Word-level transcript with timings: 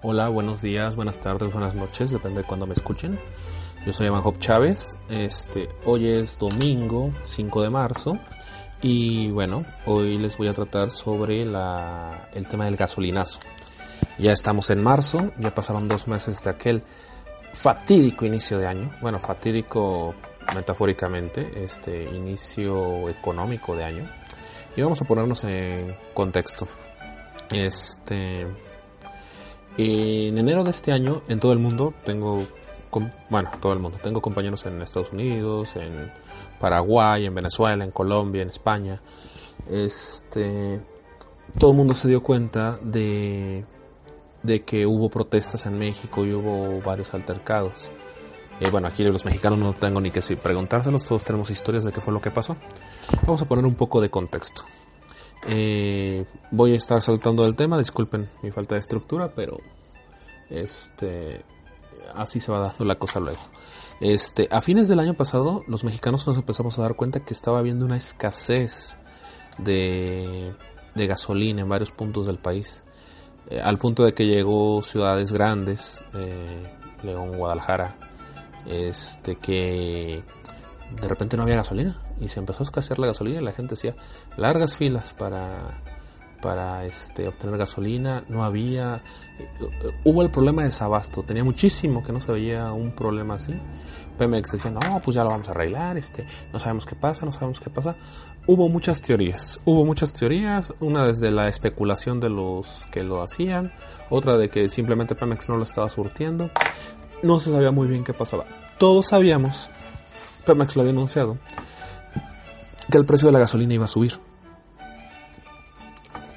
Hola, 0.00 0.28
buenos 0.28 0.62
días, 0.62 0.94
buenas 0.94 1.18
tardes, 1.18 1.52
buenas 1.52 1.74
noches, 1.74 2.10
depende 2.10 2.42
de 2.42 2.46
cuándo 2.46 2.68
me 2.68 2.72
escuchen. 2.72 3.18
Yo 3.84 3.92
soy 3.92 4.06
Evan 4.06 4.22
Hop 4.22 4.38
Chávez. 4.38 4.96
Este, 5.10 5.68
hoy 5.84 6.06
es 6.06 6.38
domingo 6.38 7.10
5 7.24 7.62
de 7.62 7.70
marzo 7.70 8.16
y 8.80 9.28
bueno, 9.32 9.64
hoy 9.86 10.16
les 10.18 10.36
voy 10.36 10.46
a 10.46 10.54
tratar 10.54 10.92
sobre 10.92 11.42
el 11.42 12.46
tema 12.48 12.66
del 12.66 12.76
gasolinazo. 12.76 13.40
Ya 14.18 14.30
estamos 14.30 14.70
en 14.70 14.84
marzo, 14.84 15.32
ya 15.36 15.52
pasaron 15.52 15.88
dos 15.88 16.06
meses 16.06 16.44
de 16.44 16.50
aquel 16.50 16.84
fatídico 17.52 18.24
inicio 18.24 18.56
de 18.56 18.68
año. 18.68 18.92
Bueno, 19.00 19.18
fatídico 19.18 20.14
metafóricamente, 20.54 21.64
este 21.64 22.04
inicio 22.04 23.08
económico 23.08 23.74
de 23.74 23.82
año. 23.82 24.08
Y 24.76 24.80
vamos 24.80 25.02
a 25.02 25.04
ponernos 25.06 25.42
en 25.42 25.92
contexto. 26.14 26.68
Este, 27.50 28.46
en 29.78 30.36
enero 30.36 30.64
de 30.64 30.70
este 30.70 30.92
año, 30.92 31.22
en 31.28 31.38
todo 31.38 31.52
el 31.52 31.60
mundo, 31.60 31.94
tengo, 32.04 32.42
bueno, 33.30 33.50
todo 33.60 33.72
el 33.72 33.78
mundo, 33.78 33.98
tengo 34.02 34.20
compañeros 34.20 34.66
en 34.66 34.82
Estados 34.82 35.12
Unidos, 35.12 35.76
en 35.76 36.12
Paraguay, 36.60 37.26
en 37.26 37.34
Venezuela, 37.34 37.84
en 37.84 37.92
Colombia, 37.92 38.42
en 38.42 38.48
España. 38.48 39.00
Este, 39.70 40.80
todo 41.58 41.70
el 41.70 41.76
mundo 41.76 41.94
se 41.94 42.08
dio 42.08 42.22
cuenta 42.22 42.78
de, 42.82 43.64
de 44.42 44.62
que 44.64 44.84
hubo 44.84 45.08
protestas 45.08 45.66
en 45.66 45.78
México 45.78 46.24
y 46.24 46.32
hubo 46.32 46.80
varios 46.82 47.14
altercados. 47.14 47.90
Eh, 48.60 48.70
bueno, 48.70 48.88
aquí 48.88 49.04
los 49.04 49.24
mexicanos 49.24 49.60
no 49.60 49.72
tengo 49.72 50.00
ni 50.00 50.10
que 50.10 50.20
preguntárselos, 50.36 51.04
todos 51.04 51.22
tenemos 51.22 51.50
historias 51.50 51.84
de 51.84 51.92
qué 51.92 52.00
fue 52.00 52.12
lo 52.12 52.20
que 52.20 52.32
pasó. 52.32 52.56
Vamos 53.24 53.42
a 53.42 53.44
poner 53.44 53.64
un 53.64 53.76
poco 53.76 54.00
de 54.00 54.10
contexto. 54.10 54.62
Eh, 55.46 56.24
voy 56.50 56.72
a 56.72 56.76
estar 56.76 57.00
saltando 57.00 57.44
del 57.44 57.54
tema, 57.54 57.78
disculpen 57.78 58.28
mi 58.42 58.50
falta 58.50 58.74
de 58.74 58.80
estructura, 58.80 59.32
pero 59.34 59.58
este 60.50 61.44
así 62.14 62.40
se 62.40 62.52
va 62.52 62.60
dando 62.60 62.84
la 62.84 62.96
cosa 62.96 63.20
luego. 63.20 63.40
Este, 64.00 64.48
a 64.50 64.60
fines 64.60 64.88
del 64.88 65.00
año 65.00 65.14
pasado, 65.14 65.64
los 65.66 65.84
mexicanos 65.84 66.26
nos 66.26 66.36
empezamos 66.36 66.78
a 66.78 66.82
dar 66.82 66.94
cuenta 66.94 67.20
que 67.20 67.34
estaba 67.34 67.58
habiendo 67.58 67.84
una 67.84 67.96
escasez 67.96 68.98
de, 69.58 70.54
de 70.94 71.06
gasolina 71.06 71.62
en 71.62 71.68
varios 71.68 71.90
puntos 71.90 72.26
del 72.26 72.38
país, 72.38 72.84
eh, 73.50 73.60
al 73.60 73.78
punto 73.78 74.04
de 74.04 74.14
que 74.14 74.26
llegó 74.26 74.82
ciudades 74.82 75.32
grandes, 75.32 76.04
eh, 76.14 76.66
León, 77.02 77.36
Guadalajara, 77.36 77.96
este, 78.66 79.36
que 79.36 80.22
de 81.00 81.08
repente 81.08 81.36
no 81.36 81.42
había 81.42 81.56
gasolina 81.56 81.96
y 82.20 82.28
se 82.28 82.40
empezó 82.40 82.62
a 82.62 82.64
escasear 82.64 82.98
la 82.98 83.08
gasolina 83.08 83.40
y 83.40 83.44
la 83.44 83.52
gente 83.52 83.74
hacía 83.74 83.94
largas 84.36 84.76
filas 84.76 85.12
para 85.12 85.82
para 86.40 86.84
este 86.84 87.28
obtener 87.28 87.56
gasolina 87.56 88.24
no 88.28 88.44
había 88.44 89.02
hubo 90.04 90.22
el 90.22 90.30
problema 90.30 90.62
de 90.62 90.68
desabasto 90.68 91.22
tenía 91.22 91.44
muchísimo 91.44 92.02
que 92.02 92.12
no 92.12 92.20
se 92.20 92.32
veía 92.32 92.72
un 92.72 92.92
problema 92.92 93.34
así. 93.34 93.54
Pemex 94.16 94.50
decía 94.50 94.70
no 94.70 95.00
pues 95.04 95.14
ya 95.14 95.22
lo 95.22 95.30
vamos 95.30 95.48
a 95.48 95.52
arreglar 95.52 95.96
este 95.96 96.26
no 96.52 96.58
sabemos 96.58 96.86
qué 96.86 96.96
pasa 96.96 97.24
no 97.24 97.32
sabemos 97.32 97.60
qué 97.60 97.70
pasa 97.70 97.96
hubo 98.46 98.68
muchas 98.68 99.00
teorías 99.00 99.60
hubo 99.64 99.84
muchas 99.84 100.12
teorías 100.12 100.72
una 100.80 101.06
desde 101.06 101.30
la 101.30 101.48
especulación 101.48 102.18
de 102.18 102.28
los 102.28 102.86
que 102.90 103.04
lo 103.04 103.22
hacían 103.22 103.72
otra 104.10 104.36
de 104.36 104.48
que 104.48 104.68
simplemente 104.68 105.14
Pemex 105.14 105.48
no 105.48 105.56
lo 105.56 105.64
estaba 105.64 105.88
surtiendo. 105.88 106.50
No 107.22 107.38
se 107.38 107.50
sabía 107.50 107.72
muy 107.72 107.88
bien 107.88 108.04
qué 108.04 108.14
pasaba. 108.14 108.44
Todos 108.78 109.08
sabíamos 109.08 109.70
Pemex 110.48 110.76
lo 110.76 110.82
había 110.82 110.92
anunciado, 110.92 111.36
que 112.90 112.96
el 112.96 113.04
precio 113.04 113.26
de 113.26 113.32
la 113.32 113.38
gasolina 113.40 113.74
iba 113.74 113.84
a 113.84 113.88
subir. 113.88 114.18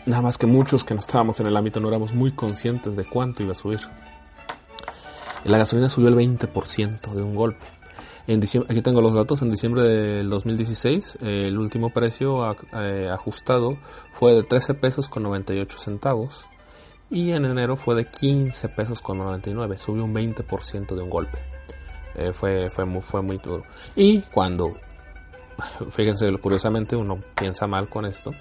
Nada 0.06 0.22
más 0.22 0.38
que 0.38 0.48
muchos 0.48 0.84
que 0.84 0.94
no 0.94 1.00
estábamos 1.00 1.40
en 1.40 1.48
el 1.48 1.56
ámbito 1.56 1.80
no 1.80 1.88
éramos 1.88 2.14
muy 2.14 2.32
conscientes 2.32 2.96
de 2.96 3.06
cuánto 3.06 3.44
iba 3.44 3.52
a 3.52 3.56
subir. 3.56 3.80
La 5.44 5.58
gasolina 5.58 5.90
subió 5.90 6.10
el 6.10 6.16
20% 6.16 7.14
de 7.14 7.22
un 7.22 7.36
golpe. 7.36 7.66
En 8.28 8.40
aquí 8.40 8.82
tengo 8.82 9.02
los 9.02 9.14
datos, 9.14 9.42
en 9.42 9.50
diciembre 9.50 9.82
del 9.82 10.30
2016 10.30 11.18
el 11.22 11.58
último 11.58 11.90
precio 11.90 12.56
eh, 12.74 13.10
ajustado 13.12 13.78
fue 14.12 14.34
de 14.34 14.44
13 14.44 14.76
pesos 14.76 15.10
con 15.10 15.24
98 15.24 15.80
centavos 15.80 16.48
y 17.10 17.32
en 17.32 17.46
enero 17.46 17.76
fue 17.76 17.96
de 17.96 18.06
15 18.06 18.70
pesos 18.70 19.02
con 19.02 19.18
99, 19.18 19.78
subió 19.78 20.06
un 20.06 20.14
20% 20.14 20.96
de 20.96 21.02
un 21.02 21.10
golpe. 21.10 21.40
Eh, 22.16 22.32
fue, 22.34 22.70
fue, 22.70 22.86
muy, 22.86 23.02
fue 23.02 23.22
muy 23.22 23.38
duro. 23.38 23.64
Y 23.96 24.22
cuando, 24.22 24.78
fíjense, 25.90 26.32
curiosamente 26.38 26.96
uno 26.96 27.22
piensa 27.36 27.68
mal 27.68 27.90
con 27.90 28.06
esto, 28.06 28.34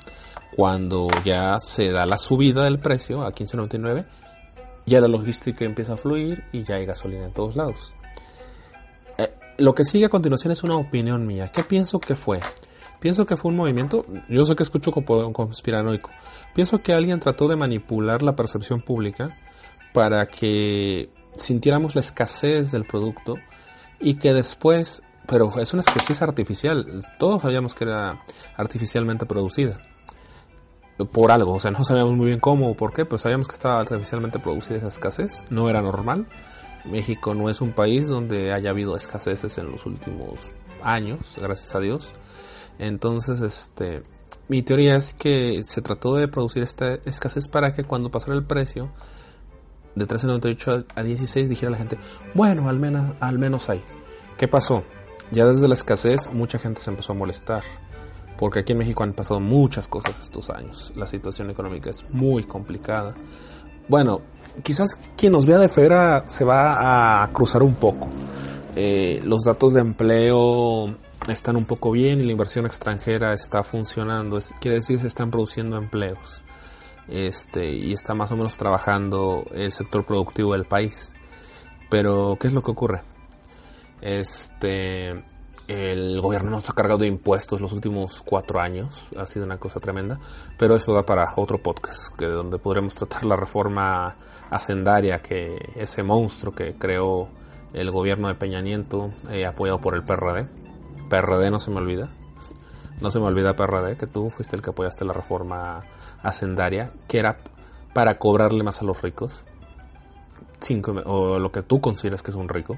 cuando 0.56 1.09
ya 1.25 1.59
se 1.59 1.91
da 1.91 2.06
la 2.06 2.19
subida 2.19 2.65
del 2.65 2.78
precio 2.78 3.22
a 3.22 3.33
15.99, 3.33 4.05
ya 4.87 5.00
la 5.00 5.09
logística 5.09 5.65
empieza 5.65 5.94
a 5.94 5.97
fluir 5.97 6.44
y 6.53 6.65
ya 6.65 6.77
hay 6.77 6.87
gasolina 6.87 7.27
en 7.27 7.33
todos 7.33 7.56
lados. 7.56 7.94
Eh, 9.19 9.33
lo 9.59 9.75
que 9.75 9.84
sigue 9.84 10.06
a 10.06 10.09
continuación 10.09 10.53
es 10.53 10.62
una 10.62 10.77
opinión 10.77 11.27
mía. 11.27 11.49
¿Qué 11.49 11.62
pienso 11.62 12.00
que 12.00 12.15
fue? 12.15 12.41
Pienso 12.99 13.25
que 13.25 13.37
fue 13.37 13.50
un 13.50 13.56
movimiento, 13.56 14.05
yo 14.28 14.44
sé 14.44 14.55
que 14.56 14.62
escucho 14.62 14.93
como 14.93 15.33
conspiranoico, 15.33 16.11
pienso 16.55 16.82
que 16.82 16.93
alguien 16.93 17.19
trató 17.19 17.49
de 17.49 17.56
manipular 17.56 18.22
la 18.22 18.37
percepción 18.37 18.82
pública 18.82 19.38
para 19.94 20.27
que 20.27 21.09
sintiéramos 21.34 21.94
la 21.94 22.03
escasez 22.03 22.71
del 22.71 22.84
producto 22.84 23.37
y 24.00 24.17
que 24.17 24.34
después, 24.34 25.03
pero 25.27 25.50
es 25.59 25.72
una 25.72 25.81
escasez 25.81 26.21
artificial, 26.21 27.00
todos 27.19 27.41
sabíamos 27.41 27.75
que 27.75 27.84
era 27.84 28.22
artificialmente 28.59 29.25
producida 29.25 29.81
por 31.06 31.33
algo, 31.33 31.53
o 31.55 31.61
sea, 31.61 31.71
no 31.71 31.84
sabíamos 31.84 32.16
muy 32.16 32.27
bien 32.27 32.41
cómo 32.41 32.71
o 32.71 32.75
por 32.75 32.93
qué, 32.93 33.05
pues 33.05 33.22
sabíamos 33.22 33.49
que 33.49 33.55
estaba 33.55 33.81
artificialmente 33.81 34.38
producida 34.38 34.78
esa 34.78 34.88
escasez, 34.88 35.44
no 35.50 35.69
era 35.69 35.81
normal. 35.83 36.27
México 36.84 37.34
no 37.34 37.50
es 37.50 37.61
un 37.61 37.72
país 37.72 38.09
donde 38.09 38.53
haya 38.53 38.71
habido 38.71 38.97
escaseces 38.97 39.59
en 39.59 39.71
los 39.71 39.87
últimos 39.87 40.53
años, 40.83 41.37
gracias 41.41 41.75
a 41.75 41.81
Dios. 41.81 42.12
Entonces, 42.78 43.43
este, 43.43 44.03
mi 44.49 44.62
teoría 44.62 44.97
es 44.97 45.15
que 45.15 45.62
se 45.62 45.83
trató 45.83 46.16
de 46.16 46.28
producir 46.28 46.62
esta 46.62 46.94
escasez 47.05 47.49
para 47.49 47.75
que 47.75 47.84
cuando 47.84 48.11
pasara 48.11 48.34
el 48.34 48.44
precio 48.44 48.91
de 49.94 50.06
13.98 50.06 50.87
a 50.94 51.03
16 51.03 51.49
dijera 51.49 51.71
la 51.71 51.78
gente, 51.78 51.99
bueno, 52.34 52.69
al 52.69 52.78
menos, 52.78 53.15
al 53.21 53.38
menos 53.38 53.69
hay. 53.69 53.82
¿Qué 54.38 54.49
pasó? 54.49 54.82
Ya 55.31 55.47
desde 55.47 55.69
la 55.69 55.75
escasez 55.75 56.32
mucha 56.32 56.59
gente 56.59 56.81
se 56.81 56.91
empezó 56.91 57.12
a 57.12 57.17
molestar, 57.17 57.62
porque 58.40 58.60
aquí 58.60 58.72
en 58.72 58.78
México 58.78 59.04
han 59.04 59.12
pasado 59.12 59.38
muchas 59.38 59.86
cosas 59.86 60.14
estos 60.22 60.48
años. 60.48 60.94
La 60.96 61.06
situación 61.06 61.50
económica 61.50 61.90
es 61.90 62.06
muy 62.08 62.44
complicada. 62.44 63.14
Bueno, 63.86 64.22
quizás 64.62 64.98
quien 65.14 65.32
nos 65.32 65.44
vea 65.44 65.58
de 65.58 65.68
fuera 65.68 66.24
se 66.26 66.46
va 66.46 67.22
a 67.22 67.28
cruzar 67.34 67.62
un 67.62 67.74
poco. 67.74 68.08
Eh, 68.76 69.20
los 69.24 69.44
datos 69.44 69.74
de 69.74 69.80
empleo 69.80 70.96
están 71.28 71.54
un 71.56 71.66
poco 71.66 71.90
bien 71.90 72.18
y 72.18 72.24
la 72.24 72.32
inversión 72.32 72.64
extranjera 72.64 73.34
está 73.34 73.62
funcionando. 73.62 74.38
quiere 74.58 74.76
decir 74.76 74.98
se 74.98 75.08
están 75.08 75.30
produciendo 75.30 75.76
empleos 75.76 76.42
este, 77.08 77.70
y 77.70 77.92
está 77.92 78.14
más 78.14 78.32
o 78.32 78.38
menos 78.38 78.56
trabajando 78.56 79.44
el 79.52 79.70
sector 79.70 80.06
productivo 80.06 80.54
del 80.54 80.64
país. 80.64 81.14
Pero, 81.90 82.38
¿qué 82.40 82.46
es 82.46 82.54
lo 82.54 82.62
que 82.62 82.70
ocurre? 82.70 83.00
Este, 84.00 85.29
el 85.70 86.20
gobierno 86.20 86.50
nos 86.50 86.69
ha 86.69 86.72
cargado 86.72 86.98
de 86.98 87.06
impuestos 87.06 87.60
los 87.60 87.72
últimos 87.72 88.25
cuatro 88.26 88.60
años, 88.60 89.10
ha 89.16 89.25
sido 89.25 89.44
una 89.47 89.58
cosa 89.58 89.78
tremenda, 89.78 90.19
pero 90.58 90.75
eso 90.75 90.92
da 90.92 91.06
para 91.06 91.32
otro 91.36 91.62
podcast, 91.62 92.12
que 92.16 92.26
donde 92.26 92.58
podremos 92.58 92.97
tratar 92.97 93.25
la 93.25 93.36
reforma 93.36 94.16
hacendaria, 94.50 95.22
que 95.22 95.58
ese 95.76 96.03
monstruo 96.03 96.53
que 96.53 96.75
creó 96.75 97.28
el 97.72 97.92
gobierno 97.92 98.26
de 98.26 98.34
Peña 98.34 98.60
Nieto, 98.60 99.12
eh, 99.31 99.47
apoyado 99.47 99.78
por 99.78 99.94
el 99.94 100.03
PRD. 100.03 100.48
PRD 101.08 101.53
no 101.53 101.60
se 101.60 101.70
me 101.70 101.76
olvida, 101.76 102.08
no 103.00 103.12
se 103.12 103.20
me 103.20 103.26
olvida 103.26 103.54
PRD, 103.54 103.97
que 103.97 104.06
tú 104.08 104.28
fuiste 104.28 104.56
el 104.56 104.62
que 104.62 104.70
apoyaste 104.70 105.04
la 105.04 105.12
reforma 105.12 105.82
hacendaria, 106.20 106.91
que 107.06 107.20
era 107.20 107.38
para 107.94 108.19
cobrarle 108.19 108.64
más 108.64 108.82
a 108.82 108.84
los 108.84 109.02
ricos, 109.02 109.44
cinco, 110.58 110.93
o 111.05 111.38
lo 111.38 111.52
que 111.52 111.62
tú 111.62 111.81
consideras 111.81 112.25
que 112.25 112.32
es 112.32 112.37
un 112.37 112.49
rico. 112.49 112.76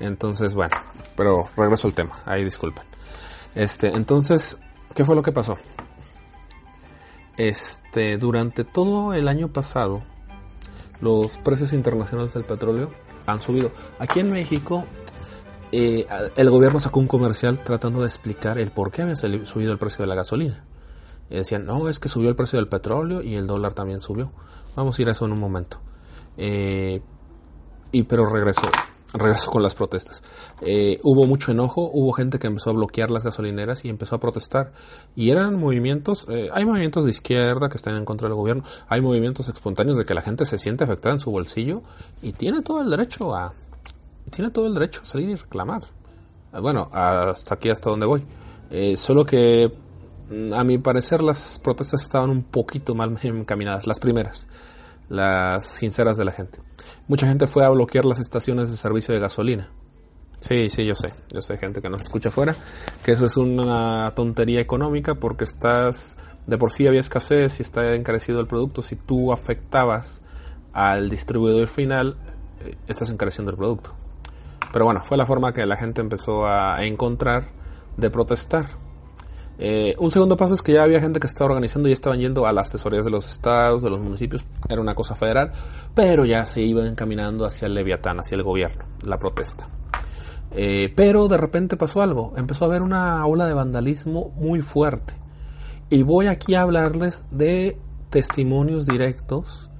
Entonces, 0.00 0.54
bueno, 0.54 0.76
pero 1.16 1.48
regreso 1.56 1.86
al 1.86 1.94
tema, 1.94 2.18
ahí 2.26 2.44
disculpen. 2.44 2.84
Este, 3.54 3.88
entonces, 3.88 4.58
¿qué 4.94 5.04
fue 5.04 5.14
lo 5.14 5.22
que 5.22 5.32
pasó? 5.32 5.58
Este, 7.36 8.16
durante 8.16 8.64
todo 8.64 9.14
el 9.14 9.28
año 9.28 9.48
pasado, 9.48 10.02
los 11.00 11.38
precios 11.38 11.72
internacionales 11.72 12.34
del 12.34 12.44
petróleo 12.44 12.90
han 13.26 13.40
subido. 13.40 13.70
Aquí 13.98 14.20
en 14.20 14.30
México, 14.30 14.84
eh, 15.72 16.06
el 16.36 16.50
gobierno 16.50 16.80
sacó 16.80 17.00
un 17.00 17.06
comercial 17.06 17.58
tratando 17.58 18.00
de 18.00 18.06
explicar 18.06 18.58
el 18.58 18.70
por 18.70 18.90
qué 18.90 19.02
había 19.02 19.16
subido 19.16 19.72
el 19.72 19.78
precio 19.78 20.02
de 20.02 20.06
la 20.08 20.14
gasolina. 20.14 20.64
Y 21.30 21.36
decían, 21.36 21.64
no, 21.64 21.88
es 21.88 22.00
que 22.00 22.08
subió 22.08 22.28
el 22.28 22.36
precio 22.36 22.58
del 22.58 22.68
petróleo 22.68 23.22
y 23.22 23.34
el 23.34 23.46
dólar 23.46 23.72
también 23.72 24.00
subió. 24.00 24.30
Vamos 24.76 24.98
a 24.98 25.02
ir 25.02 25.08
a 25.08 25.12
eso 25.12 25.24
en 25.24 25.32
un 25.32 25.40
momento. 25.40 25.80
Eh, 26.36 27.00
y 27.92 28.02
pero 28.02 28.26
regresó. 28.26 28.68
Regreso 29.14 29.50
con 29.50 29.62
las 29.62 29.74
protestas. 29.74 30.22
Eh, 30.60 31.00
hubo 31.02 31.26
mucho 31.26 31.52
enojo, 31.52 31.90
hubo 31.92 32.12
gente 32.12 32.38
que 32.38 32.46
empezó 32.46 32.70
a 32.70 32.72
bloquear 32.74 33.10
las 33.10 33.24
gasolineras 33.24 33.84
y 33.84 33.88
empezó 33.88 34.16
a 34.16 34.20
protestar. 34.20 34.72
Y 35.16 35.30
eran 35.30 35.58
movimientos, 35.58 36.26
eh, 36.28 36.50
hay 36.52 36.64
movimientos 36.64 37.04
de 37.04 37.10
izquierda 37.10 37.68
que 37.68 37.76
están 37.76 37.96
en 37.96 38.04
contra 38.04 38.28
del 38.28 38.36
gobierno, 38.36 38.64
hay 38.88 39.00
movimientos 39.00 39.48
espontáneos 39.48 39.96
de 39.96 40.04
que 40.04 40.14
la 40.14 40.22
gente 40.22 40.44
se 40.44 40.58
siente 40.58 40.84
afectada 40.84 41.14
en 41.14 41.20
su 41.20 41.30
bolsillo 41.30 41.82
y 42.22 42.32
tiene 42.32 42.62
todo 42.62 42.82
el 42.82 42.90
derecho 42.90 43.34
a, 43.34 43.54
tiene 44.30 44.50
todo 44.50 44.66
el 44.66 44.74
derecho 44.74 45.00
a 45.02 45.06
salir 45.06 45.28
y 45.28 45.34
reclamar. 45.34 45.82
Bueno, 46.60 46.88
hasta 46.92 47.54
aquí, 47.54 47.70
hasta 47.70 47.90
donde 47.90 48.06
voy. 48.06 48.22
Eh, 48.70 48.96
solo 48.96 49.24
que, 49.24 49.72
mm, 50.30 50.52
a 50.52 50.64
mi 50.64 50.78
parecer, 50.78 51.22
las 51.22 51.60
protestas 51.62 52.02
estaban 52.02 52.30
un 52.30 52.44
poquito 52.44 52.94
mal 52.94 53.16
encaminadas, 53.22 53.86
las 53.86 54.00
primeras, 54.00 54.46
las 55.08 55.66
sinceras 55.66 56.16
de 56.16 56.24
la 56.24 56.32
gente. 56.32 56.58
Mucha 57.08 57.26
gente 57.26 57.46
fue 57.46 57.64
a 57.64 57.70
bloquear 57.70 58.04
las 58.04 58.18
estaciones 58.18 58.70
de 58.70 58.76
servicio 58.76 59.14
de 59.14 59.20
gasolina. 59.20 59.68
Sí, 60.40 60.68
sí, 60.68 60.84
yo 60.84 60.94
sé, 60.94 61.10
yo 61.32 61.40
sé 61.40 61.56
gente 61.56 61.80
que 61.80 61.88
nos 61.88 62.02
escucha 62.02 62.28
afuera, 62.28 62.54
que 63.02 63.12
eso 63.12 63.24
es 63.24 63.38
una 63.38 64.12
tontería 64.14 64.60
económica 64.60 65.14
porque 65.14 65.44
estás, 65.44 66.18
de 66.46 66.58
por 66.58 66.70
sí 66.70 66.86
había 66.86 67.00
escasez 67.00 67.60
y 67.60 67.62
está 67.62 67.94
encarecido 67.94 68.40
el 68.40 68.46
producto, 68.46 68.82
si 68.82 68.94
tú 68.94 69.32
afectabas 69.32 70.20
al 70.74 71.08
distribuidor 71.08 71.66
final, 71.66 72.18
eh, 72.60 72.76
estás 72.88 73.08
encareciendo 73.08 73.52
el 73.52 73.56
producto. 73.56 73.94
Pero 74.70 74.84
bueno, 74.84 75.02
fue 75.02 75.16
la 75.16 75.24
forma 75.24 75.54
que 75.54 75.64
la 75.64 75.76
gente 75.76 76.02
empezó 76.02 76.46
a 76.46 76.84
encontrar 76.84 77.44
de 77.96 78.10
protestar. 78.10 78.66
Eh, 79.58 79.94
un 79.98 80.10
segundo 80.10 80.36
paso 80.36 80.54
es 80.54 80.62
que 80.62 80.72
ya 80.72 80.82
había 80.82 81.00
gente 81.00 81.20
que 81.20 81.26
estaba 81.26 81.50
organizando 81.50 81.88
y 81.88 81.92
estaban 81.92 82.18
yendo 82.18 82.46
a 82.46 82.52
las 82.52 82.70
tesorías 82.70 83.04
de 83.04 83.10
los 83.10 83.30
estados, 83.30 83.82
de 83.82 83.90
los 83.90 84.00
municipios, 84.00 84.44
era 84.68 84.80
una 84.80 84.94
cosa 84.94 85.14
federal, 85.14 85.52
pero 85.94 86.24
ya 86.24 86.44
se 86.44 86.60
iban 86.62 86.86
encaminando 86.86 87.46
hacia 87.46 87.66
el 87.66 87.74
Leviatán, 87.74 88.18
hacia 88.18 88.36
el 88.36 88.42
gobierno, 88.42 88.84
la 89.04 89.18
protesta. 89.18 89.68
Eh, 90.50 90.92
pero 90.94 91.28
de 91.28 91.36
repente 91.36 91.76
pasó 91.76 92.02
algo, 92.02 92.34
empezó 92.36 92.64
a 92.64 92.68
haber 92.68 92.82
una 92.82 93.24
ola 93.26 93.46
de 93.46 93.54
vandalismo 93.54 94.32
muy 94.36 94.60
fuerte. 94.60 95.14
Y 95.90 96.02
voy 96.02 96.26
aquí 96.26 96.54
a 96.54 96.62
hablarles 96.62 97.26
de 97.30 97.78
testimonios 98.10 98.86
directos 98.86 99.70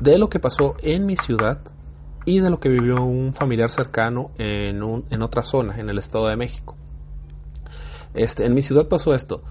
de 0.00 0.18
lo 0.18 0.28
que 0.28 0.38
pasó 0.38 0.76
en 0.82 1.06
mi 1.06 1.16
ciudad 1.16 1.60
y 2.24 2.40
de 2.40 2.50
lo 2.50 2.58
que 2.60 2.68
vivió 2.68 3.04
un 3.04 3.32
familiar 3.32 3.70
cercano 3.70 4.30
en, 4.38 5.04
en 5.10 5.22
otra 5.22 5.42
zona, 5.42 5.78
en 5.78 5.88
el 5.88 5.98
Estado 5.98 6.28
de 6.28 6.36
México. 6.36 6.76
Este, 8.16 8.46
en 8.46 8.54
mi 8.54 8.62
ciudad 8.62 8.88
pasó 8.88 9.14
esto. 9.14 9.42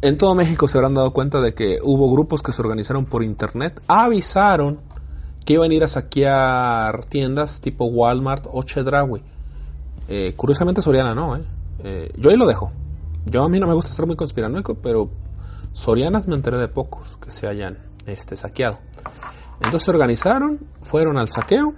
En 0.00 0.16
todo 0.16 0.34
México 0.34 0.68
se 0.68 0.78
habrán 0.78 0.94
dado 0.94 1.12
cuenta 1.12 1.40
de 1.40 1.52
que 1.52 1.78
hubo 1.82 2.10
grupos 2.10 2.42
que 2.42 2.52
se 2.52 2.62
organizaron 2.62 3.04
por 3.04 3.24
internet, 3.24 3.82
avisaron 3.88 4.78
que 5.44 5.54
iban 5.54 5.70
a 5.70 5.74
ir 5.74 5.82
a 5.82 5.88
saquear 5.88 7.04
tiendas 7.06 7.60
tipo 7.60 7.86
Walmart 7.86 8.46
o 8.52 8.62
Chedraui. 8.62 9.22
Eh, 10.08 10.32
curiosamente 10.36 10.80
Soriana 10.80 11.14
no, 11.14 11.36
¿eh? 11.36 11.42
¿eh? 11.84 12.12
Yo 12.16 12.30
ahí 12.30 12.36
lo 12.36 12.46
dejo. 12.46 12.70
Yo 13.26 13.42
a 13.42 13.48
mí 13.48 13.58
no 13.58 13.66
me 13.66 13.74
gusta 13.74 13.90
ser 13.90 14.06
muy 14.06 14.14
conspiranoico, 14.14 14.76
pero 14.76 15.10
Sorianas 15.72 16.28
me 16.28 16.34
enteré 16.34 16.56
de 16.58 16.68
pocos 16.68 17.16
que 17.16 17.30
se 17.30 17.46
hayan 17.46 17.78
este, 18.06 18.36
saqueado. 18.36 18.78
Entonces 19.56 19.82
se 19.82 19.90
organizaron, 19.90 20.60
fueron 20.82 21.18
al 21.18 21.28
saqueo. 21.28 21.74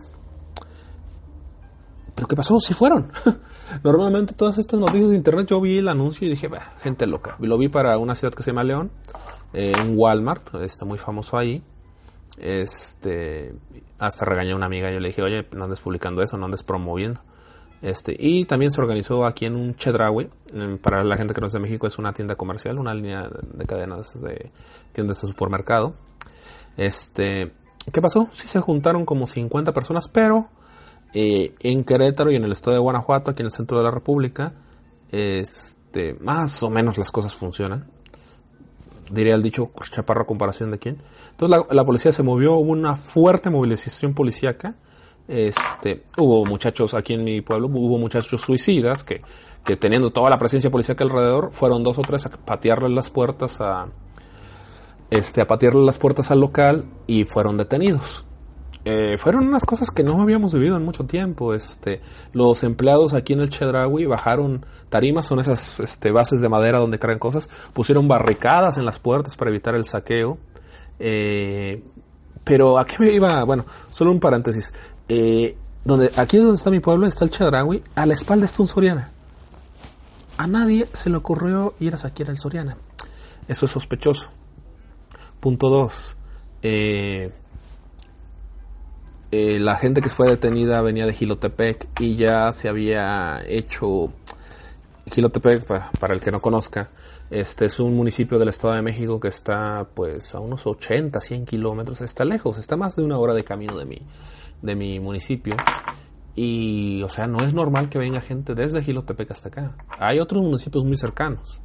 ¿Pero 2.21 2.29
qué 2.29 2.37
pasó? 2.37 2.61
Sí 2.61 2.75
fueron. 2.75 3.11
Normalmente 3.83 4.35
todas 4.35 4.59
estas 4.59 4.79
noticias 4.79 5.09
de 5.09 5.17
internet 5.17 5.47
yo 5.47 5.59
vi 5.59 5.79
el 5.79 5.89
anuncio 5.89 6.27
y 6.27 6.31
dije, 6.31 6.51
gente 6.83 7.07
loca. 7.07 7.37
Lo 7.39 7.57
vi 7.57 7.69
para 7.69 7.97
una 7.97 8.15
ciudad 8.15 8.35
que 8.35 8.43
se 8.43 8.51
llama 8.51 8.63
León, 8.63 8.91
eh, 9.55 9.73
en 9.75 9.99
Walmart, 9.99 10.55
está 10.57 10.85
muy 10.85 10.99
famoso 10.99 11.39
ahí. 11.39 11.63
Este, 12.37 13.55
hasta 13.99 14.27
regañé 14.27 14.53
a 14.53 14.57
una 14.57 14.67
amiga 14.67 14.91
y 14.91 14.93
yo 14.93 15.01
le 15.01 15.09
dije, 15.09 15.23
oye, 15.23 15.49
no 15.53 15.65
andes 15.65 15.81
publicando 15.81 16.23
eso, 16.23 16.37
no 16.37 16.45
andes 16.45 16.63
promoviendo. 16.63 17.23
Este, 17.81 18.15
y 18.19 18.45
también 18.45 18.71
se 18.71 18.83
organizó 18.83 19.25
aquí 19.25 19.47
en 19.47 19.57
un 19.57 19.75
Chedraui, 19.75 20.29
para 20.83 21.03
la 21.05 21.17
gente 21.17 21.33
que 21.33 21.41
no 21.41 21.47
es 21.47 21.55
de 21.55 21.61
México, 21.61 21.87
es 21.87 21.99
una 21.99 22.13
tienda 22.13 22.35
comercial, 22.35 22.79
una 22.79 22.93
línea 22.93 23.31
de 23.31 23.65
cadenas 23.65 24.21
de 24.21 24.51
tiendas 24.93 25.23
de 25.23 25.27
supermercado. 25.27 25.95
Este, 26.77 27.51
¿qué 27.91 28.03
pasó? 28.03 28.29
Sí 28.31 28.47
se 28.47 28.61
juntaron 28.61 29.07
como 29.07 29.27
50 29.27 29.73
personas, 29.73 30.11
pero 30.11 30.51
eh, 31.13 31.55
en 31.61 31.85
Querétaro 31.85 32.31
y 32.31 32.37
en 32.37 32.45
el 32.45 32.53
estado 32.53 32.75
de 32.75 32.81
Guanajuato, 32.81 33.31
aquí 33.31 33.43
en 33.43 33.47
el 33.47 33.53
centro 33.53 33.79
de 33.79 33.85
la 33.85 33.91
República, 33.91 34.55
este, 35.11 36.15
más 36.21 36.63
o 36.63 36.71
menos 36.71 36.99
las 36.99 37.11
cosas 37.11 37.37
funcionan. 37.37 37.91
Diría 39.11 39.35
el 39.35 39.43
dicho 39.43 39.73
chaparro 39.91 40.25
comparación 40.25 40.71
de 40.71 40.79
quién. 40.79 40.99
Entonces 41.33 41.65
la, 41.69 41.85
policía 41.85 42.13
se 42.13 42.23
movió, 42.23 42.55
hubo 42.55 42.71
una 42.71 42.95
fuerte 42.95 43.51
movilización 43.51 44.15
policíaca. 44.15 44.77
Este, 45.27 46.05
hubo 46.17 46.45
muchachos 46.45 46.95
aquí 46.95 47.15
en 47.15 47.25
mi 47.25 47.41
pueblo, 47.41 47.69
hubo 47.69 47.99
muchachos 47.99 48.41
suicidas 48.41 49.05
que, 49.05 49.23
que 49.65 49.77
teniendo 49.77 50.11
toda 50.11 50.31
la 50.31 50.39
presencia 50.39 50.71
policíaca 50.71 51.05
alrededor, 51.05 51.53
fueron 51.53 51.83
dos 51.83 51.99
o 51.99 52.03
tres 52.03 52.27
a 52.27 52.31
patearle 52.31 52.89
las 52.89 53.11
puertas 53.11 53.61
a, 53.61 53.89
este, 55.11 55.41
a 55.41 55.47
patearle 55.47 55.85
las 55.85 55.99
puertas 55.99 56.31
al 56.31 56.41
local 56.41 56.85
y 57.07 57.25
fueron 57.25 57.57
detenidos. 57.57 58.25
Eh, 58.85 59.19
fueron 59.19 59.47
unas 59.47 59.67
cosas 59.67 59.91
que 59.91 60.03
no 60.03 60.21
habíamos 60.23 60.55
vivido 60.55 60.77
en 60.77 60.85
mucho 60.85 61.05
tiempo. 61.05 61.55
Este, 61.55 62.01
los 62.33 62.63
empleados 62.63 63.15
aquí 63.15 63.35
en 63.35 63.41
el 63.41 63.51
Chedraui 63.51 64.07
bajaron 64.07 64.65
tarimas, 64.89 65.27
son 65.27 65.41
esas 65.41 65.81
este, 65.81 66.11
bases 66.11 66.41
de 66.41 66.49
madera 66.49 66.79
donde 66.79 66.99
cargan 66.99 67.19
cosas, 67.19 67.49
pusieron 67.73 68.09
barricadas 68.09 68.79
en 68.79 68.87
las 68.87 68.99
puertas 68.99 69.37
para 69.37 69.51
evitar 69.51 69.75
el 69.75 69.85
saqueo. 69.85 70.39
Eh, 70.99 71.83
pero 72.45 72.79
aquí 72.79 72.97
me 72.99 73.13
iba, 73.13 73.45
bueno, 73.45 73.65
solo 73.91 74.11
un 74.11 74.21
paréntesis. 74.21 74.73
Eh, 75.09 75.57
donde, 75.85 76.11
aquí 76.17 76.37
es 76.37 76.43
donde 76.43 76.57
está 76.57 76.71
mi 76.71 76.81
pueblo, 76.81 77.07
está 77.07 77.25
el 77.25 77.31
Chedraui, 77.31 77.83
a 77.95 78.07
la 78.07 78.15
espalda 78.15 78.47
está 78.47 78.63
un 78.63 78.69
Soriana. 78.69 79.11
A 80.39 80.47
nadie 80.47 80.87
se 80.93 81.11
le 81.11 81.17
ocurrió 81.17 81.75
ir 81.81 81.95
a 81.95 81.99
saquear 81.99 82.31
el 82.31 82.39
Soriana. 82.39 82.77
Eso 83.47 83.67
es 83.67 83.73
sospechoso. 83.73 84.31
Punto 85.39 85.69
2. 85.69 86.17
Eh, 86.63 87.33
eh, 89.33 89.61
la 89.61 89.77
gente 89.77 90.03
que 90.03 90.09
fue 90.09 90.29
detenida 90.29 90.83
venía 90.83 91.07
de 91.07 91.13
Gilotepec 91.13 91.89
y 92.01 92.17
ya 92.17 92.51
se 92.51 92.69
había 92.69 93.43
hecho 93.47 94.13
Gilotepec 95.09 95.65
para, 95.65 96.15
el 96.15 96.21
que 96.21 96.33
no 96.33 96.41
conozca 96.41 96.91
este 97.31 97.67
es 97.67 97.79
un 97.79 97.95
municipio 97.95 98.41
del 98.41 98.49
Estado 98.49 98.75
de 98.75 98.83
México 98.83 99.21
que 99.21 99.29
está 99.29 99.87
pues 99.95 100.35
a 100.35 100.41
unos 100.41 100.67
80 100.67 101.21
100 101.21 101.47
kilómetros 101.47 102.01
está 102.01 102.25
lejos 102.25 102.59
está 102.59 102.77
más 102.77 102.97
de 102.97 103.05
una 103.05 103.19
hora 103.19 103.33
de 103.33 103.45
camino 103.45 103.79
de 103.79 103.85
mi 103.85 104.03
de 104.63 104.75
mi 104.75 104.99
municipio. 104.99 105.55
Y 106.35 107.01
o 107.05 107.09
sea 107.09 107.29
no 107.29 107.39
es 107.45 107.55
normal 107.55 107.89
que 107.89 107.99
venga 107.99 108.21
gente 108.21 108.57
desde 108.57 108.83
Gilotepec 108.83 109.31
hasta 109.31 109.49
acá. 109.49 109.77
Hay 109.99 110.19
otros 110.19 110.43
municipios 110.43 110.85
muy 110.85 110.97
cercanos 110.97 111.61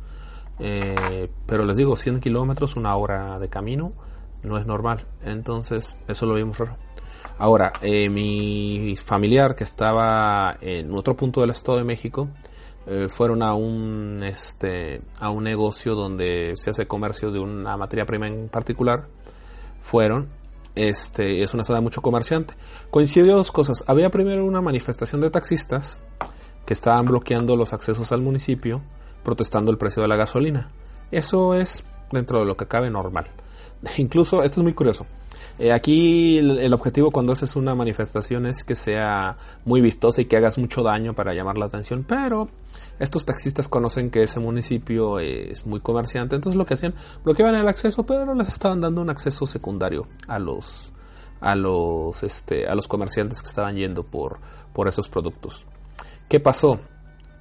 eh, 0.59 1.31
pero 1.47 1.65
les 1.65 1.77
digo 1.77 1.97
100 1.97 2.21
kilómetros 2.21 2.75
una 2.75 2.95
hora 2.95 3.39
de 3.39 3.49
camino 3.49 3.93
no 4.43 4.59
es 4.59 4.67
normal. 4.67 5.03
Entonces 5.23 5.97
eso 6.07 6.27
lo 6.27 6.35
vimos 6.35 6.59
raro 6.59 6.77
Ahora, 7.37 7.73
eh, 7.81 8.09
mi 8.09 8.95
familiar 8.95 9.55
que 9.55 9.65
estaba 9.65 10.57
en 10.61 10.93
otro 10.93 11.17
punto 11.17 11.41
del 11.41 11.49
Estado 11.49 11.77
de 11.77 11.83
México, 11.83 12.29
eh, 12.87 13.07
fueron 13.09 13.41
a 13.41 13.55
un, 13.55 14.21
este, 14.23 15.01
a 15.19 15.31
un 15.31 15.43
negocio 15.43 15.95
donde 15.95 16.53
se 16.55 16.69
hace 16.69 16.87
comercio 16.87 17.31
de 17.31 17.39
una 17.39 17.75
materia 17.77 18.05
prima 18.05 18.27
en 18.27 18.47
particular. 18.47 19.07
Fueron, 19.79 20.29
este, 20.75 21.43
es 21.43 21.53
una 21.53 21.63
zona 21.63 21.79
de 21.79 21.83
mucho 21.83 22.01
comerciante. 22.01 22.53
Coincidió 22.91 23.35
dos 23.35 23.51
cosas. 23.51 23.83
Había 23.87 24.11
primero 24.11 24.45
una 24.45 24.61
manifestación 24.61 25.19
de 25.19 25.31
taxistas 25.31 25.99
que 26.65 26.73
estaban 26.73 27.05
bloqueando 27.05 27.55
los 27.55 27.73
accesos 27.73 28.11
al 28.11 28.21
municipio, 28.21 28.81
protestando 29.23 29.71
el 29.71 29.77
precio 29.77 30.01
de 30.01 30.07
la 30.07 30.15
gasolina. 30.15 30.69
Eso 31.11 31.55
es 31.55 31.83
dentro 32.11 32.39
de 32.39 32.45
lo 32.45 32.55
que 32.55 32.67
cabe 32.67 32.89
normal. 32.89 33.25
Incluso, 33.97 34.43
esto 34.43 34.61
es 34.61 34.63
muy 34.63 34.73
curioso. 34.73 35.05
Eh, 35.57 35.71
aquí 35.71 36.37
el, 36.37 36.73
objetivo 36.73 37.11
cuando 37.11 37.31
haces 37.31 37.55
una 37.55 37.75
manifestación 37.75 38.45
es 38.45 38.65
que 38.65 38.75
sea 38.75 39.37
muy 39.63 39.79
vistosa 39.79 40.21
y 40.21 40.25
que 40.25 40.35
hagas 40.35 40.57
mucho 40.57 40.83
daño 40.83 41.13
para 41.13 41.33
llamar 41.33 41.57
la 41.57 41.65
atención, 41.65 42.03
pero 42.05 42.49
estos 42.99 43.25
taxistas 43.25 43.69
conocen 43.69 44.09
que 44.09 44.23
ese 44.23 44.41
municipio 44.41 45.19
es 45.19 45.65
muy 45.65 45.79
comerciante, 45.79 46.35
entonces 46.35 46.57
lo 46.57 46.65
que 46.65 46.73
hacían, 46.73 46.93
bloqueaban 47.23 47.55
el 47.55 47.67
acceso, 47.69 48.05
pero 48.05 48.33
les 48.35 48.49
estaban 48.49 48.81
dando 48.81 49.01
un 49.01 49.09
acceso 49.09 49.45
secundario 49.45 50.07
a 50.27 50.39
los 50.39 50.91
a 51.39 51.55
los 51.55 52.23
este 52.23 52.67
a 52.67 52.75
los 52.75 52.87
comerciantes 52.87 53.41
que 53.41 53.49
estaban 53.49 53.75
yendo 53.75 54.03
por 54.03 54.39
por 54.73 54.89
esos 54.89 55.07
productos. 55.07 55.65
¿Qué 56.27 56.41
pasó? 56.41 56.79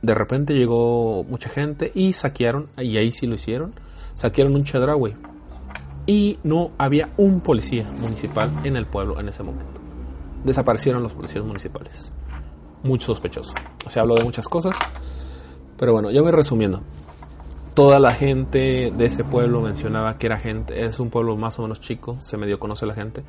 De 0.02 0.14
repente 0.14 0.54
llegó 0.54 1.24
mucha 1.24 1.48
gente 1.48 1.90
y 1.94 2.12
saquearon, 2.12 2.68
y 2.76 2.96
ahí 2.96 3.10
sí 3.10 3.26
lo 3.26 3.34
hicieron, 3.34 3.74
saquearon 4.14 4.54
un 4.54 4.62
Chedraui 4.62 5.16
y 6.06 6.38
no 6.42 6.72
había 6.78 7.10
un 7.16 7.40
policía 7.40 7.90
municipal 8.00 8.50
en 8.64 8.76
el 8.76 8.86
pueblo 8.86 9.18
en 9.20 9.28
ese 9.28 9.42
momento. 9.42 9.80
Desaparecieron 10.44 11.02
los 11.02 11.14
policías 11.14 11.44
municipales. 11.44 12.12
Muy 12.82 13.00
sospechoso. 13.00 13.54
Se 13.86 13.98
habló 13.98 14.14
de 14.14 14.24
muchas 14.24 14.46
cosas, 14.48 14.76
pero 15.78 15.92
bueno, 15.92 16.10
ya 16.10 16.20
voy 16.20 16.32
resumiendo. 16.32 16.82
Toda 17.74 17.98
la 17.98 18.12
gente 18.12 18.92
de 18.96 19.04
ese 19.06 19.24
pueblo 19.24 19.60
mencionaba 19.60 20.18
que 20.18 20.26
era 20.26 20.38
gente, 20.38 20.84
es 20.84 21.00
un 21.00 21.10
pueblo 21.10 21.36
más 21.36 21.58
o 21.58 21.62
menos 21.62 21.80
chico, 21.80 22.16
se 22.20 22.36
medio 22.36 22.58
conoce 22.58 22.86
la 22.86 22.94
gente. 22.94 23.24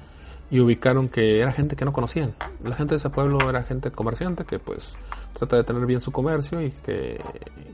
y 0.51 0.60
ubicaron 0.60 1.10
que 1.10 1.39
era 1.39 1.51
gente 1.51 1.75
que 1.75 1.86
no 1.86 1.94
conocían. 1.94 2.36
La 2.63 2.75
gente 2.75 2.91
de 2.91 2.98
ese 2.98 3.10
pueblo 3.10 3.50
era 3.50 3.63
gente 3.63 3.89
comerciante 3.89 4.46
que 4.46 4.60
pues 4.60 4.96
trata 5.34 5.55
de 5.55 5.63
tener 5.63 5.84
bien 5.88 6.01
su 6.01 6.12
comercio 6.12 6.62
y 6.62 6.70
que, 6.70 7.20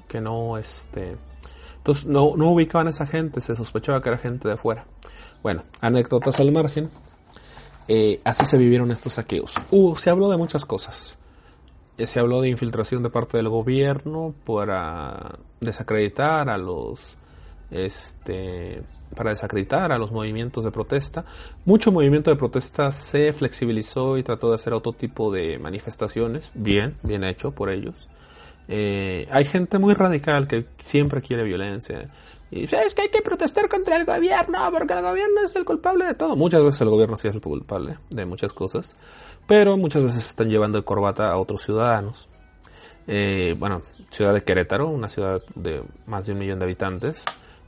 que 0.07 0.21
no 0.21 0.57
este 0.57 1.17
entonces 1.81 2.05
no, 2.05 2.35
no 2.37 2.51
ubicaban 2.51 2.85
a 2.85 2.91
esa 2.91 3.07
gente, 3.07 3.41
se 3.41 3.55
sospechaba 3.55 4.03
que 4.03 4.09
era 4.09 4.19
gente 4.19 4.47
de 4.47 4.53
afuera. 4.53 4.85
Bueno, 5.41 5.63
anécdotas 5.79 6.39
al 6.39 6.51
margen. 6.51 6.91
Eh, 7.87 8.21
así 8.23 8.45
se 8.45 8.59
vivieron 8.59 8.91
estos 8.91 9.13
saqueos. 9.13 9.55
Uh, 9.71 9.95
se 9.95 10.11
habló 10.11 10.29
de 10.29 10.37
muchas 10.37 10.63
cosas. 10.63 11.17
Eh, 11.97 12.05
se 12.05 12.19
habló 12.19 12.39
de 12.39 12.49
infiltración 12.49 13.01
de 13.01 13.09
parte 13.09 13.37
del 13.37 13.49
gobierno 13.49 14.35
para 14.45 15.39
desacreditar 15.59 16.49
a 16.49 16.57
los 16.59 17.17
este 17.71 18.83
para 19.15 19.31
desacreditar 19.31 19.91
a 19.91 19.97
los 19.97 20.11
movimientos 20.11 20.63
de 20.63 20.69
protesta. 20.69 21.25
Mucho 21.65 21.91
movimiento 21.91 22.29
de 22.29 22.35
protesta 22.35 22.91
se 22.91 23.33
flexibilizó 23.33 24.19
y 24.19 24.23
trató 24.23 24.49
de 24.49 24.55
hacer 24.55 24.73
otro 24.73 24.93
tipo 24.93 25.31
de 25.31 25.57
manifestaciones. 25.57 26.51
Bien, 26.53 26.95
bien 27.01 27.23
hecho 27.23 27.51
por 27.51 27.71
ellos. 27.71 28.07
Eh, 28.73 29.27
hay 29.29 29.43
gente 29.43 29.79
muy 29.79 29.93
radical 29.93 30.47
que 30.47 30.65
siempre 30.77 31.21
quiere 31.21 31.43
violencia. 31.43 32.09
Y 32.49 32.63
es 32.63 32.95
que 32.95 33.01
hay 33.01 33.09
que 33.09 33.21
protestar 33.21 33.67
contra 33.67 33.97
el 33.97 34.05
gobierno, 34.05 34.59
porque 34.71 34.93
el 34.93 35.01
gobierno 35.01 35.41
es 35.43 35.53
el 35.57 35.65
culpable 35.65 36.05
de 36.05 36.13
todo. 36.13 36.37
Muchas 36.37 36.63
veces 36.63 36.79
el 36.79 36.89
gobierno 36.89 37.17
sí 37.17 37.27
es 37.27 37.35
el 37.35 37.41
culpable 37.41 37.97
de 38.09 38.25
muchas 38.25 38.53
cosas, 38.53 38.95
pero 39.45 39.75
muchas 39.75 40.03
veces 40.03 40.25
están 40.25 40.49
llevando 40.49 40.77
de 40.77 40.85
corbata 40.85 41.29
a 41.29 41.37
otros 41.37 41.63
ciudadanos. 41.63 42.29
Eh, 43.07 43.55
bueno, 43.57 43.81
ciudad 44.09 44.33
de 44.33 44.43
Querétaro, 44.43 44.87
una 44.87 45.09
ciudad 45.09 45.41
de 45.55 45.83
más 46.05 46.25
de 46.25 46.31
un 46.31 46.39
millón 46.39 46.59
de 46.59 46.65
habitantes, 46.65 47.25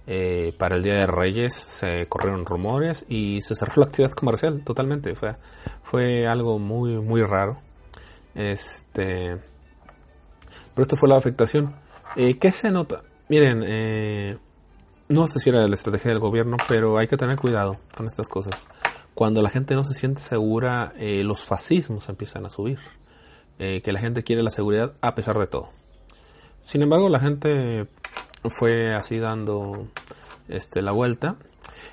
eh, 0.08 0.54
para 0.58 0.78
el 0.78 0.84
Día 0.84 0.94
de 0.94 1.08
Reyes 1.08 1.54
se 1.54 2.06
corrieron 2.08 2.46
rumores 2.46 3.06
y 3.10 3.42
se 3.42 3.56
cerró 3.56 3.74
la 3.76 3.86
actividad 3.88 4.12
comercial 4.12 4.64
totalmente. 4.64 5.16
Fue, 5.16 5.36
fue 5.82 6.28
algo 6.28 6.60
muy, 6.60 6.94
muy 6.98 7.24
raro. 7.24 7.58
Este, 8.36 9.38
pero 10.74 10.84
esto 10.84 10.96
fue 10.96 11.10
la 11.10 11.18
afectación. 11.18 11.76
Eh, 12.16 12.38
¿Qué 12.38 12.52
se 12.52 12.72
nota? 12.72 13.04
Miren, 13.30 13.64
eh, 13.66 14.38
no 15.10 15.28
sé 15.28 15.40
si 15.40 15.50
era 15.50 15.68
la 15.68 15.74
estrategia 15.74 16.10
del 16.10 16.20
gobierno, 16.20 16.58
pero 16.68 16.98
hay 16.98 17.08
que 17.08 17.18
tener 17.18 17.38
cuidado 17.38 17.78
con 17.96 18.08
estas 18.08 18.28
cosas. 18.28 18.68
Cuando 19.14 19.42
la 19.42 19.50
gente 19.50 19.76
no 19.76 19.84
se 19.84 19.94
siente 19.94 20.22
segura, 20.22 20.94
eh, 20.98 21.24
los 21.24 21.44
fascismos 21.44 22.10
empiezan 22.10 22.46
a 22.46 22.50
subir. 22.50 22.80
Eh, 23.60 23.82
que 23.84 23.92
la 23.92 24.00
gente 24.00 24.24
quiere 24.24 24.42
la 24.42 24.50
seguridad 24.50 24.94
a 25.02 25.14
pesar 25.14 25.38
de 25.38 25.46
todo. 25.46 25.70
Sin 26.62 26.82
embargo, 26.82 27.08
la 27.10 27.20
gente 27.20 27.88
fue 28.50 28.96
así 28.96 29.20
dando 29.20 29.88
este, 30.48 30.82
la 30.82 30.92
vuelta. 30.92 31.36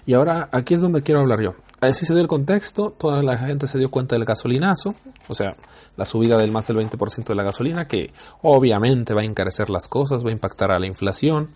Y 0.07 0.15
ahora 0.15 0.49
aquí 0.53 0.75
es 0.75 0.81
donde 0.81 1.03
quiero 1.03 1.21
hablar 1.21 1.41
yo. 1.43 1.55
Así 1.81 2.05
se 2.05 2.13
dio 2.13 2.21
el 2.21 2.29
contexto, 2.29 2.91
toda 2.91 3.23
la 3.23 3.39
gente 3.39 3.67
se 3.67 3.79
dio 3.79 3.91
cuenta 3.91 4.15
del 4.15 4.27
gasolinazo, 4.27 4.95
o 5.29 5.35
sea, 5.35 5.57
la 5.97 6.05
subida 6.05 6.37
del 6.37 6.51
más 6.51 6.67
del 6.67 6.77
20% 6.77 7.25
de 7.25 7.35
la 7.35 7.43
gasolina, 7.43 7.89
que 7.89 8.13
obviamente 8.43 9.15
va 9.15 9.23
a 9.23 9.25
encarecer 9.25 9.71
las 9.71 9.89
cosas, 9.89 10.23
va 10.23 10.29
a 10.29 10.33
impactar 10.33 10.71
a 10.73 10.79
la 10.79 10.87
inflación, 10.87 11.49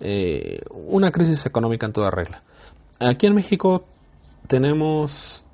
eh, 0.00 0.62
una 0.70 1.10
crisis 1.12 1.44
económica 1.44 1.84
en 1.84 1.92
toda 1.92 2.10
regla. 2.10 2.42
Aquí 3.00 3.26
en 3.26 3.34
México 3.34 3.84
tenemos 4.46 5.44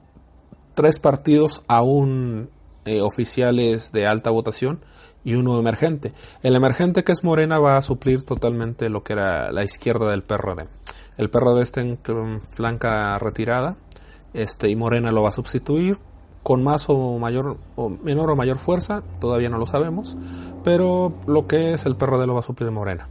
tres 0.75 1.00
partidos 1.00 1.62
aún 1.67 2.49
eh, 2.85 3.00
oficiales 3.00 3.91
de 3.91 4.07
alta 4.07 4.31
votación 4.31 4.85
y 5.25 5.35
uno 5.35 5.59
emergente. 5.59 6.12
El 6.45 6.55
emergente 6.55 7.02
que 7.02 7.11
es 7.11 7.25
Morena 7.25 7.59
va 7.59 7.76
a 7.76 7.83
suplir 7.83 8.23
totalmente 8.25 8.88
lo 8.88 9.02
que 9.02 9.14
era 9.14 9.50
la 9.50 9.64
izquierda 9.64 10.11
del 10.12 10.23
PRD. 10.23 10.69
El 11.17 11.29
PRD 11.29 11.62
está 11.62 11.81
en 11.81 11.99
flanca 12.41 13.19
retirada 13.19 13.76
este 14.34 14.68
y 14.68 14.76
Morena 14.76 15.12
lo 15.12 15.22
va 15.22 15.28
a 15.28 15.32
sustituir 15.32 15.98
con 16.42 16.62
más 16.64 16.86
o 16.88 17.18
mayor 17.18 17.56
o 17.76 17.88
menor 17.88 18.30
o 18.30 18.36
mayor 18.36 18.58
fuerza, 18.58 19.02
todavía 19.20 19.48
no 19.48 19.58
lo 19.58 19.66
sabemos, 19.66 20.16
pero 20.64 21.12
lo 21.26 21.46
que 21.46 21.74
es 21.74 21.86
el 21.86 21.96
PRD 21.96 22.26
lo 22.26 22.34
va 22.34 22.40
a 22.40 22.44
suplir 22.44 22.70
Morena. 22.70 23.08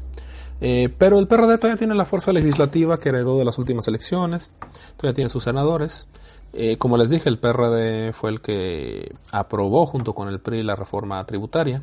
Eh, 0.59 0.93
pero 0.95 1.17
el 1.17 1.27
PRD 1.27 1.57
todavía 1.57 1.77
tiene 1.77 1.95
la 1.95 2.05
fuerza 2.05 2.31
legislativa 2.33 2.99
que 2.99 3.09
heredó 3.09 3.39
de 3.39 3.45
las 3.45 3.57
últimas 3.57 3.87
elecciones, 3.87 4.51
todavía 4.97 5.15
tiene 5.15 5.29
sus 5.29 5.43
senadores. 5.43 6.07
Eh, 6.53 6.77
como 6.77 6.97
les 6.97 7.09
dije, 7.09 7.29
el 7.29 7.39
PRD 7.39 8.13
fue 8.13 8.29
el 8.29 8.41
que 8.41 9.15
aprobó 9.31 9.87
junto 9.87 10.13
con 10.13 10.27
el 10.27 10.39
PRI 10.39 10.63
la 10.63 10.75
reforma 10.75 11.25
tributaria. 11.25 11.81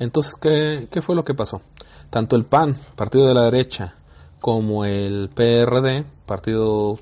Entonces, 0.00 0.34
¿qué, 0.34 0.88
qué 0.90 1.02
fue 1.02 1.14
lo 1.14 1.24
que 1.24 1.34
pasó? 1.34 1.60
Tanto 2.10 2.34
el 2.34 2.44
PAN, 2.44 2.74
partido 2.96 3.28
de 3.28 3.34
la 3.34 3.42
derecha, 3.42 3.94
como 4.40 4.84
el 4.84 5.30
PRD, 5.32 6.04
partido 6.26 6.98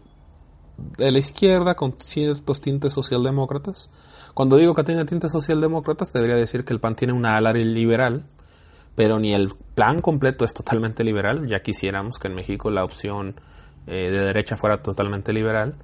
de 0.97 1.11
la 1.11 1.19
izquierda 1.19 1.75
con 1.75 1.95
ciertos 1.99 2.61
tintes 2.61 2.93
socialdemócratas. 2.93 3.91
Cuando 4.35 4.57
digo 4.57 4.75
que 4.75 4.85
tiene 4.85 5.05
tintes 5.05 5.33
socialdemócratas, 5.33 6.13
debería 6.13 6.37
decir 6.37 6.65
que 6.65 6.73
el 6.73 6.81
PAN 6.81 6.97
tiene 6.97 7.13
una 7.13 7.37
ala 7.37 7.53
liberal, 7.53 8.25
pero 8.95 9.19
ni 9.19 9.35
el 9.35 9.53
plan 9.75 10.01
completo 10.01 10.45
es 10.45 10.55
totalmente 10.55 11.05
liberal. 11.05 11.47
Ya 11.47 11.61
quisiéramos 11.61 12.19
que 12.19 12.29
en 12.29 12.35
México 12.35 12.71
la 12.71 12.85
opción 12.85 13.35
eh, 13.87 14.11
de 14.11 14.21
derecha 14.21 14.57
fuera 14.57 14.83
totalmente 14.83 15.33
liberal, 15.33 15.75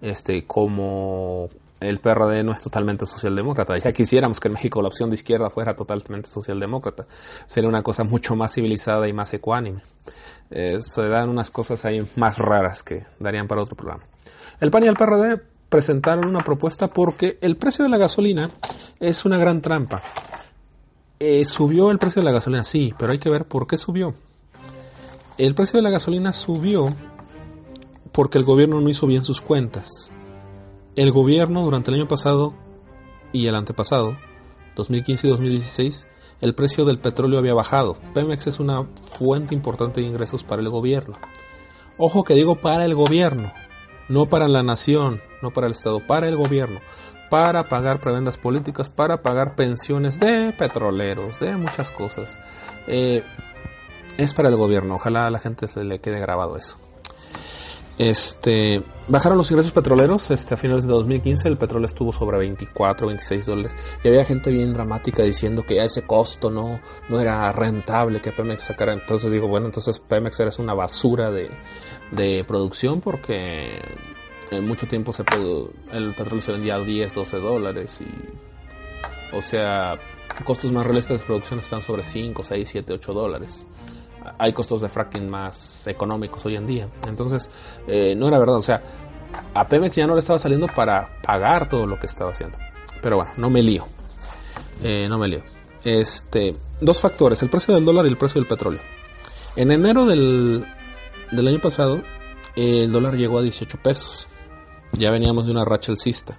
este, 0.00 0.44
como 0.46 1.48
el 1.80 1.98
PRD 1.98 2.42
no 2.42 2.52
es 2.52 2.62
totalmente 2.62 3.06
socialdemócrata. 3.06 3.76
Ya 3.78 3.92
quisiéramos 3.92 4.40
que 4.40 4.48
en 4.48 4.54
México 4.54 4.80
la 4.80 4.88
opción 4.88 5.10
de 5.10 5.14
izquierda 5.14 5.50
fuera 5.50 5.74
totalmente 5.74 6.28
socialdemócrata. 6.28 7.06
Sería 7.46 7.68
una 7.68 7.82
cosa 7.82 8.04
mucho 8.04 8.36
más 8.36 8.54
civilizada 8.54 9.08
y 9.08 9.12
más 9.12 9.32
ecuánime. 9.34 9.82
Eh, 10.50 10.78
se 10.80 11.08
dan 11.08 11.28
unas 11.28 11.50
cosas 11.50 11.84
ahí 11.84 12.06
más 12.16 12.38
raras 12.38 12.82
que 12.82 13.04
darían 13.18 13.48
para 13.48 13.62
otro 13.62 13.76
programa. 13.76 14.04
El 14.58 14.70
PAN 14.70 14.84
y 14.84 14.86
el 14.86 14.94
PRD 14.94 15.42
presentaron 15.68 16.26
una 16.26 16.40
propuesta 16.40 16.88
porque 16.88 17.38
el 17.42 17.56
precio 17.56 17.84
de 17.84 17.90
la 17.90 17.98
gasolina 17.98 18.50
es 19.00 19.24
una 19.24 19.36
gran 19.36 19.60
trampa. 19.60 20.02
Eh, 21.20 21.44
subió 21.44 21.90
el 21.90 21.98
precio 21.98 22.20
de 22.20 22.26
la 22.26 22.32
gasolina, 22.32 22.64
sí, 22.64 22.94
pero 22.98 23.12
hay 23.12 23.18
que 23.18 23.30
ver 23.30 23.44
por 23.44 23.66
qué 23.66 23.76
subió. 23.76 24.14
El 25.36 25.54
precio 25.54 25.76
de 25.76 25.82
la 25.82 25.90
gasolina 25.90 26.32
subió 26.32 26.88
porque 28.12 28.38
el 28.38 28.44
gobierno 28.44 28.80
no 28.80 28.88
hizo 28.88 29.06
bien 29.06 29.24
sus 29.24 29.42
cuentas. 29.42 30.10
El 30.94 31.12
gobierno 31.12 31.62
durante 31.62 31.90
el 31.90 32.00
año 32.00 32.08
pasado 32.08 32.54
y 33.32 33.46
el 33.46 33.54
antepasado, 33.54 34.16
2015 34.74 35.26
y 35.26 35.30
2016, 35.30 36.06
el 36.40 36.54
precio 36.54 36.86
del 36.86 36.98
petróleo 36.98 37.38
había 37.38 37.52
bajado. 37.52 37.96
Pemex 38.14 38.46
es 38.46 38.60
una 38.60 38.84
fuente 39.18 39.54
importante 39.54 40.00
de 40.00 40.06
ingresos 40.06 40.44
para 40.44 40.62
el 40.62 40.70
gobierno. 40.70 41.18
Ojo 41.98 42.24
que 42.24 42.34
digo 42.34 42.60
para 42.60 42.86
el 42.86 42.94
gobierno, 42.94 43.52
no 44.08 44.26
para 44.26 44.48
la 44.48 44.62
nación, 44.62 45.20
no 45.42 45.52
para 45.52 45.66
el 45.66 45.72
Estado, 45.72 46.06
para 46.06 46.28
el 46.28 46.36
gobierno, 46.36 46.80
para 47.30 47.68
pagar 47.68 48.00
prebendas 48.00 48.38
políticas, 48.38 48.88
para 48.88 49.22
pagar 49.22 49.54
pensiones 49.54 50.20
de 50.20 50.52
petroleros, 50.52 51.40
de 51.40 51.56
muchas 51.56 51.90
cosas. 51.90 52.38
Eh, 52.86 53.22
es 54.16 54.34
para 54.34 54.48
el 54.48 54.56
gobierno, 54.56 54.94
ojalá 54.94 55.26
a 55.26 55.30
la 55.30 55.38
gente 55.38 55.68
se 55.68 55.84
le 55.84 56.00
quede 56.00 56.20
grabado 56.20 56.56
eso. 56.56 56.85
Este, 57.98 58.82
bajaron 59.08 59.38
los 59.38 59.50
ingresos 59.50 59.72
petroleros, 59.72 60.30
este, 60.30 60.52
a 60.52 60.56
finales 60.58 60.86
de 60.86 60.92
2015 60.92 61.48
el 61.48 61.56
petróleo 61.56 61.86
estuvo 61.86 62.12
sobre 62.12 62.36
24, 62.36 63.06
26 63.06 63.46
dólares 63.46 63.76
y 64.04 64.08
había 64.08 64.24
gente 64.26 64.50
bien 64.50 64.74
dramática 64.74 65.22
diciendo 65.22 65.62
que 65.62 65.80
a 65.80 65.84
ese 65.84 66.02
costo 66.02 66.50
no, 66.50 66.80
no 67.08 67.20
era 67.20 67.50
rentable 67.52 68.20
que 68.20 68.32
Pemex 68.32 68.64
sacara. 68.64 68.92
Entonces 68.92 69.32
digo, 69.32 69.48
bueno, 69.48 69.66
entonces 69.66 69.98
Pemex 70.00 70.38
era 70.40 70.50
una 70.58 70.74
basura 70.74 71.30
de, 71.30 71.50
de 72.10 72.44
producción 72.44 73.00
porque 73.00 73.80
en 74.50 74.66
mucho 74.66 74.86
tiempo 74.86 75.12
se 75.12 75.24
el 75.92 76.14
petróleo 76.14 76.40
se 76.42 76.52
vendía 76.52 76.74
a 76.76 76.80
10, 76.80 77.14
12 77.14 77.38
dólares 77.38 77.98
y, 78.00 79.34
o 79.34 79.40
sea, 79.40 79.98
costos 80.44 80.70
más 80.70 80.84
realistas 80.84 81.20
de 81.20 81.26
producción 81.26 81.60
están 81.60 81.80
sobre 81.80 82.02
5, 82.02 82.42
6, 82.42 82.68
7, 82.70 82.92
8 82.92 83.12
dólares 83.14 83.66
hay 84.38 84.52
costos 84.52 84.80
de 84.80 84.88
fracking 84.88 85.28
más 85.28 85.86
económicos 85.86 86.44
hoy 86.46 86.56
en 86.56 86.66
día. 86.66 86.88
Entonces, 87.06 87.50
eh, 87.86 88.14
no 88.16 88.28
era 88.28 88.38
verdad. 88.38 88.56
O 88.56 88.62
sea, 88.62 88.82
a 89.54 89.68
Pemex 89.68 89.96
ya 89.96 90.06
no 90.06 90.14
le 90.14 90.20
estaba 90.20 90.38
saliendo 90.38 90.66
para 90.68 91.20
pagar 91.22 91.68
todo 91.68 91.86
lo 91.86 91.98
que 91.98 92.06
estaba 92.06 92.30
haciendo. 92.30 92.58
Pero 93.02 93.16
bueno, 93.16 93.32
no 93.36 93.50
me 93.50 93.62
lío. 93.62 93.86
Eh, 94.82 95.06
no 95.08 95.18
me 95.18 95.28
lío. 95.28 95.42
Este, 95.84 96.56
dos 96.80 97.00
factores, 97.00 97.42
el 97.42 97.50
precio 97.50 97.74
del 97.74 97.84
dólar 97.84 98.06
y 98.06 98.08
el 98.08 98.16
precio 98.16 98.40
del 98.40 98.48
petróleo. 98.48 98.80
En 99.54 99.70
enero 99.70 100.06
del, 100.06 100.66
del 101.30 101.48
año 101.48 101.60
pasado, 101.60 102.02
el 102.56 102.90
dólar 102.92 103.16
llegó 103.16 103.38
a 103.38 103.42
18 103.42 103.78
pesos. 103.82 104.28
Ya 104.92 105.10
veníamos 105.10 105.46
de 105.46 105.52
una 105.52 105.64
racha 105.64 105.92
alcista. 105.92 106.38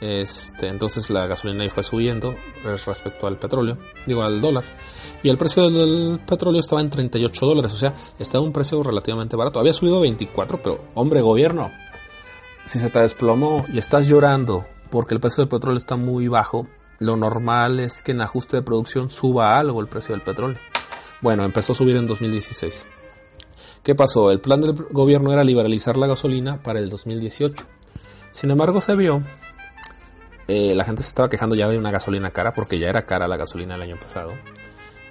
Este, 0.00 0.68
entonces 0.68 1.08
la 1.08 1.26
gasolina 1.26 1.62
ahí 1.62 1.70
fue 1.70 1.82
subiendo 1.82 2.36
respecto 2.62 3.26
al 3.26 3.38
petróleo, 3.38 3.78
digo 4.06 4.22
al 4.22 4.40
dólar. 4.40 4.64
Y 5.22 5.28
el 5.30 5.38
precio 5.38 5.70
del 5.70 6.20
petróleo 6.20 6.60
estaba 6.60 6.80
en 6.80 6.90
38 6.90 7.46
dólares, 7.46 7.72
o 7.72 7.76
sea, 7.76 7.94
estaba 8.18 8.44
un 8.44 8.52
precio 8.52 8.82
relativamente 8.82 9.36
barato. 9.36 9.58
Había 9.58 9.72
subido 9.72 9.98
a 9.98 10.02
24, 10.02 10.62
pero 10.62 10.84
hombre, 10.94 11.20
gobierno, 11.22 11.70
si 12.66 12.78
se 12.78 12.90
te 12.90 12.98
desplomó 12.98 13.64
y 13.72 13.78
estás 13.78 14.06
llorando 14.06 14.66
porque 14.90 15.14
el 15.14 15.20
precio 15.20 15.42
del 15.42 15.48
petróleo 15.48 15.78
está 15.78 15.96
muy 15.96 16.28
bajo, 16.28 16.66
lo 16.98 17.16
normal 17.16 17.80
es 17.80 18.02
que 18.02 18.12
en 18.12 18.20
ajuste 18.20 18.56
de 18.56 18.62
producción 18.62 19.10
suba 19.10 19.58
algo 19.58 19.80
el 19.80 19.88
precio 19.88 20.14
del 20.14 20.22
petróleo. 20.22 20.58
Bueno, 21.20 21.44
empezó 21.44 21.72
a 21.72 21.76
subir 21.76 21.96
en 21.96 22.06
2016. 22.06 22.86
¿Qué 23.82 23.94
pasó? 23.94 24.30
El 24.30 24.40
plan 24.40 24.60
del 24.60 24.74
gobierno 24.74 25.32
era 25.32 25.44
liberalizar 25.44 25.96
la 25.96 26.06
gasolina 26.06 26.60
para 26.62 26.80
el 26.80 26.90
2018 26.90 27.64
Sin 28.32 28.50
embargo, 28.50 28.80
se 28.80 28.96
vio, 28.96 29.22
eh, 30.48 30.74
la 30.74 30.84
gente 30.84 31.02
se 31.02 31.08
estaba 31.08 31.28
quejando 31.28 31.54
ya 31.54 31.68
de 31.68 31.78
una 31.78 31.90
gasolina 31.90 32.30
cara, 32.30 32.54
porque 32.54 32.78
ya 32.78 32.88
era 32.88 33.02
cara 33.02 33.26
la 33.26 33.36
gasolina 33.36 33.74
el 33.74 33.82
año 33.82 33.98
pasado. 33.98 34.32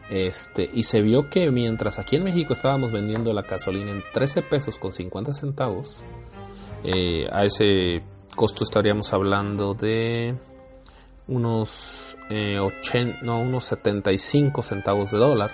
Este, 0.09 0.69
y 0.71 0.83
se 0.83 1.01
vio 1.01 1.29
que 1.29 1.49
mientras 1.51 1.97
aquí 1.97 2.15
en 2.15 2.23
México 2.23 2.53
estábamos 2.53 2.91
vendiendo 2.91 3.33
la 3.33 3.41
gasolina 3.41 3.91
en 3.91 4.03
13 4.13 4.43
pesos 4.43 4.77
con 4.77 4.93
50 4.93 5.33
centavos, 5.33 6.03
eh, 6.83 7.27
a 7.31 7.43
ese 7.43 8.03
costo 8.35 8.63
estaríamos 8.63 9.13
hablando 9.13 9.73
de 9.73 10.35
unos, 11.27 12.17
eh, 12.29 12.59
no, 13.23 13.39
unos 13.39 13.63
75 13.65 14.61
centavos 14.61 15.11
de 15.11 15.17
dólar. 15.17 15.51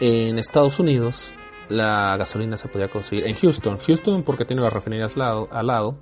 En 0.00 0.38
Estados 0.38 0.78
Unidos 0.78 1.34
la 1.70 2.16
gasolina 2.18 2.56
se 2.56 2.68
podía 2.68 2.88
conseguir 2.88 3.26
en 3.26 3.36
Houston. 3.36 3.78
Houston 3.78 4.22
porque 4.22 4.44
tiene 4.44 4.62
las 4.62 4.72
refinerías 4.72 5.14
al 5.16 5.66
lado. 5.66 5.96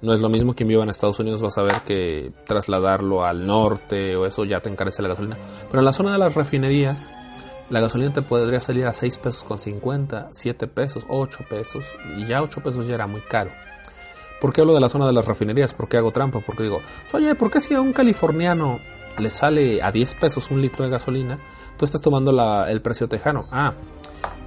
No 0.00 0.12
es 0.12 0.20
lo 0.20 0.28
mismo 0.28 0.54
que 0.54 0.64
viva 0.64 0.84
en 0.84 0.90
Estados 0.90 1.18
Unidos, 1.18 1.42
vas 1.42 1.58
a 1.58 1.62
ver 1.62 1.82
que 1.82 2.32
trasladarlo 2.46 3.24
al 3.24 3.46
norte 3.46 4.14
o 4.14 4.26
eso 4.26 4.44
ya 4.44 4.60
te 4.60 4.70
encarece 4.70 5.02
la 5.02 5.08
gasolina. 5.08 5.36
Pero 5.66 5.80
en 5.80 5.84
la 5.84 5.92
zona 5.92 6.12
de 6.12 6.18
las 6.18 6.36
refinerías, 6.36 7.14
la 7.68 7.80
gasolina 7.80 8.12
te 8.12 8.22
podría 8.22 8.60
salir 8.60 8.86
a 8.86 8.92
6 8.92 9.18
pesos 9.18 9.42
con 9.42 9.58
50, 9.58 10.28
7 10.30 10.68
pesos, 10.68 11.04
8 11.08 11.44
pesos. 11.50 11.94
Y 12.16 12.26
ya 12.26 12.42
8 12.42 12.62
pesos 12.62 12.86
ya 12.86 12.94
era 12.94 13.08
muy 13.08 13.20
caro. 13.22 13.50
¿Por 14.40 14.52
qué 14.52 14.60
hablo 14.60 14.72
de 14.74 14.80
la 14.80 14.88
zona 14.88 15.06
de 15.06 15.12
las 15.12 15.26
refinerías? 15.26 15.74
¿Por 15.74 15.88
qué 15.88 15.96
hago 15.96 16.12
trampa? 16.12 16.40
Porque 16.46 16.62
digo, 16.62 16.80
oye, 17.12 17.34
¿por 17.34 17.50
qué 17.50 17.60
si 17.60 17.74
a 17.74 17.80
un 17.80 17.92
californiano 17.92 18.78
le 19.18 19.30
sale 19.30 19.82
a 19.82 19.90
10 19.90 20.14
pesos 20.14 20.52
un 20.52 20.62
litro 20.62 20.84
de 20.84 20.92
gasolina, 20.92 21.40
tú 21.76 21.84
estás 21.84 22.00
tomando 22.00 22.30
el 22.66 22.80
precio 22.80 23.08
tejano? 23.08 23.46
Ah, 23.50 23.74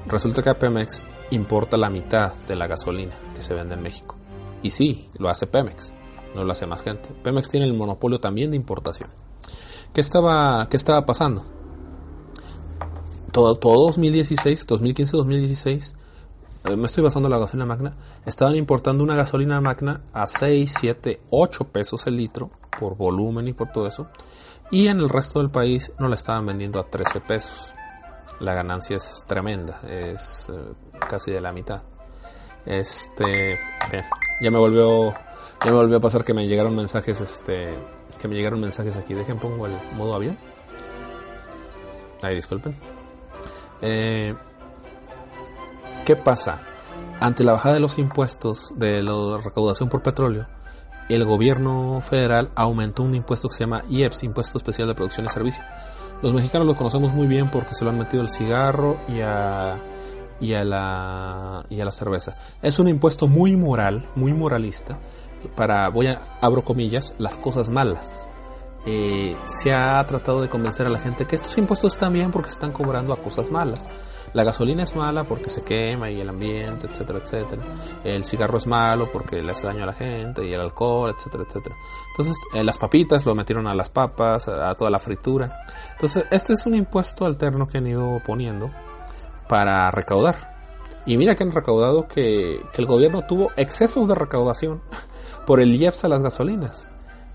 resulta 0.08 0.42
que 0.42 0.54
Pemex 0.56 1.02
importa 1.32 1.76
la 1.76 1.90
mitad 1.90 2.32
de 2.48 2.56
la 2.56 2.68
gasolina 2.68 3.14
que 3.36 3.42
se 3.42 3.54
vende 3.54 3.76
en 3.76 3.82
México. 3.82 4.16
Y 4.64 4.72
sí, 4.72 5.10
lo 5.18 5.30
hace 5.30 5.48
Pemex, 5.48 5.94
no 6.36 6.44
lo 6.44 6.52
hace 6.52 6.66
más 6.66 6.82
gente. 6.82 7.10
Pemex 7.24 7.50
tiene 7.50 7.66
el 7.66 7.74
monopolio 7.74 8.20
también 8.20 8.52
de 8.52 8.58
importación. 8.58 9.10
¿Qué 9.94 10.02
estaba, 10.02 10.68
qué 10.70 10.78
estaba 10.78 11.06
pasando? 11.06 11.44
Todo, 13.32 13.56
todo 13.56 13.86
2016, 13.86 14.68
2015, 14.68 15.18
2016 15.18 15.96
eh, 16.64 16.76
me 16.76 16.86
estoy 16.86 17.04
basando 17.04 17.28
en 17.28 17.32
la 17.32 17.40
gasolina 17.40 17.66
magna, 17.66 17.94
estaban 18.26 18.56
importando 18.56 19.04
una 19.04 19.16
gasolina 19.16 19.60
magna 19.62 20.02
a 20.14 20.28
6, 20.28 20.76
7, 20.80 21.22
8 21.32 21.64
pesos 21.70 22.06
el 22.06 22.18
litro 22.18 22.52
por 22.80 22.96
volumen 22.96 23.48
y 23.48 23.54
por 23.54 23.72
todo 23.72 23.88
eso. 23.88 24.08
Y 24.70 24.88
en 24.88 25.00
el 25.00 25.10
resto 25.10 25.40
del 25.40 25.50
país 25.50 25.92
no 25.98 26.08
la 26.08 26.16
estaban 26.16 26.46
vendiendo 26.46 26.80
a 26.80 26.88
13 26.88 27.22
pesos. 27.22 27.74
La 28.40 28.54
ganancia 28.54 28.98
es 28.98 29.24
tremenda, 29.28 29.80
es 29.88 30.50
eh, 30.50 30.74
casi 31.10 31.32
de 31.32 31.42
la 31.42 31.52
mitad. 31.52 31.82
Este, 32.66 33.58
ya 34.42 34.52
me 34.52 34.58
volvió, 34.58 35.12
ya 35.12 35.72
me 35.72 35.72
volvió 35.72 35.98
a 35.98 36.00
pasar 36.00 36.24
que 36.24 36.34
me 36.34 36.48
llegaron 36.48 36.76
mensajes, 36.76 37.20
este, 37.22 37.74
que 38.20 38.28
me 38.28 38.36
llegaron 38.36 38.60
mensajes 38.60 38.96
aquí. 38.96 39.14
Dejen 39.14 39.40
pongo 39.40 39.66
el 39.66 39.74
modo 39.96 40.16
avión. 40.16 40.38
Ahí 42.22 42.36
disculpen. 42.36 42.76
Eh, 43.82 44.36
¿Qué 46.06 46.16
pasa? 46.16 46.62
Ante 47.20 47.44
la 47.44 47.54
bajada 47.54 47.76
de 47.76 47.80
los 47.80 47.98
impuestos 47.98 48.74
de 48.76 49.04
la 49.04 49.38
recaudación 49.38 49.90
por 49.90 50.02
petróleo, 50.02 50.48
el 51.10 51.26
gobierno 51.26 52.02
federal 52.02 52.52
aumentó 52.56 53.04
un 53.04 53.16
impuesto 53.16 53.50
que 53.50 53.56
se 53.56 53.64
llama 53.66 53.84
IEPS, 53.90 54.24
Impuesto 54.24 54.58
Especial 54.58 54.88
de 54.88 54.96
Producción 54.96 55.26
y 55.26 55.30
Servicio. 55.30 55.64
Los 56.22 56.34
mexicanos 56.34 56.68
lo 56.68 56.76
conocemos 56.76 57.14
muy 57.14 57.28
bien 57.28 57.50
porque 57.52 57.74
se 57.74 57.84
lo 57.84 57.92
han 57.92 57.98
metido 57.98 58.22
al 58.22 58.30
cigarro 58.30 58.98
y 59.08 59.22
a, 59.22 59.78
y 60.42 60.56
a, 60.56 60.66
la, 60.66 61.66
y 61.70 61.80
a 61.80 61.86
la 61.86 61.92
cerveza. 61.92 62.36
Es 62.62 62.80
un 62.80 62.88
impuesto 62.88 63.28
muy 63.28 63.56
moral, 63.56 64.10
muy 64.16 64.34
moralista, 64.34 65.00
para, 65.56 65.88
voy 65.90 66.08
a, 66.08 66.22
abro 66.42 66.64
comillas, 66.66 67.16
las 67.18 67.38
cosas 67.38 67.70
malas. 67.70 68.28
Eh, 68.86 69.36
se 69.46 69.72
ha 69.72 70.04
tratado 70.08 70.42
de 70.42 70.50
convencer 70.50 70.88
a 70.88 70.90
la 70.90 71.00
gente 71.00 71.26
que 71.28 71.36
estos 71.36 71.56
impuestos 71.60 71.94
están 71.94 72.14
bien 72.14 72.32
porque 72.32 72.50
se 72.50 72.56
están 72.56 72.72
cobrando 72.72 73.14
a 73.14 73.18
cosas 73.18 73.52
malas. 73.52 73.88
La 74.34 74.44
gasolina 74.44 74.84
es 74.84 74.96
mala 74.96 75.26
porque 75.26 75.50
se 75.50 75.64
quema 75.64 76.10
y 76.10 76.22
el 76.22 76.30
ambiente, 76.30 76.88
etcétera, 76.88 77.20
etcétera. 77.20 77.62
El 78.04 78.24
cigarro 78.24 78.58
es 78.58 78.66
malo 78.66 79.12
porque 79.12 79.44
le 79.44 79.52
hace 79.52 79.68
daño 79.68 79.84
a 79.84 79.88
la 79.88 79.94
gente 79.94 80.46
y 80.46 80.54
el 80.54 80.62
alcohol, 80.62 81.14
etcétera, 81.16 81.44
etcétera. 81.48 81.76
Entonces, 82.12 82.38
eh, 82.54 82.64
las 82.64 82.78
papitas 82.78 83.26
lo 83.26 83.36
metieron 83.36 83.68
a 83.68 83.76
las 83.76 83.90
papas, 83.90 84.48
a 84.48 84.74
toda 84.76 84.90
la 84.90 85.00
fritura. 85.00 85.66
Entonces, 85.92 86.26
este 86.32 86.54
es 86.54 86.66
un 86.66 86.76
impuesto 86.76 87.26
alterno 87.26 87.68
que 87.68 87.80
han 87.80 87.88
ido 87.88 88.22
poniendo 88.26 88.72
para 89.52 89.92
recaudar. 89.92 90.38
Y 91.06 91.18
mira 91.18 91.36
que 91.36 91.44
han 91.44 91.52
recaudado 91.52 92.08
que, 92.08 92.64
el 92.74 92.86
gobierno 92.86 93.24
tuvo 93.24 93.52
excesos 93.58 94.08
de 94.08 94.16
recaudación 94.16 94.82
por 95.46 95.60
el 95.60 95.76
IEPS 95.76 96.06
a 96.06 96.08
las 96.08 96.24
gasolinas 96.24 96.88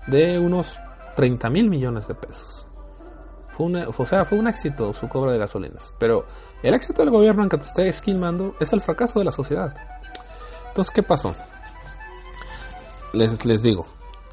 de 0.07 0.39
unos 0.39 0.79
30 1.15 1.47
mil 1.51 1.69
millones 1.69 2.07
de 2.07 2.15
pesos. 2.15 2.65
Fue 3.53 3.85
o 3.85 4.05
sea, 4.07 4.25
fue 4.25 4.39
un 4.39 4.47
éxito 4.47 4.93
su 4.93 5.07
cobro 5.07 5.31
de 5.31 5.37
gasolinas. 5.37 5.93
Pero 5.99 6.25
el 6.63 6.73
éxito 6.73 7.03
del 7.03 7.11
gobierno 7.11 7.43
en 7.43 7.49
que 7.49 7.57
te 7.59 7.65
esté 7.65 7.87
esquilmando 7.87 8.55
es 8.59 8.73
el 8.73 8.81
fracaso 8.81 9.19
de 9.19 9.25
la 9.25 9.31
sociedad. 9.31 9.75
Entonces, 10.69 10.91
¿qué 10.91 11.03
pasó? 11.03 11.35
Les, 13.13 13.45
les 13.45 13.61
digo, 13.61 13.85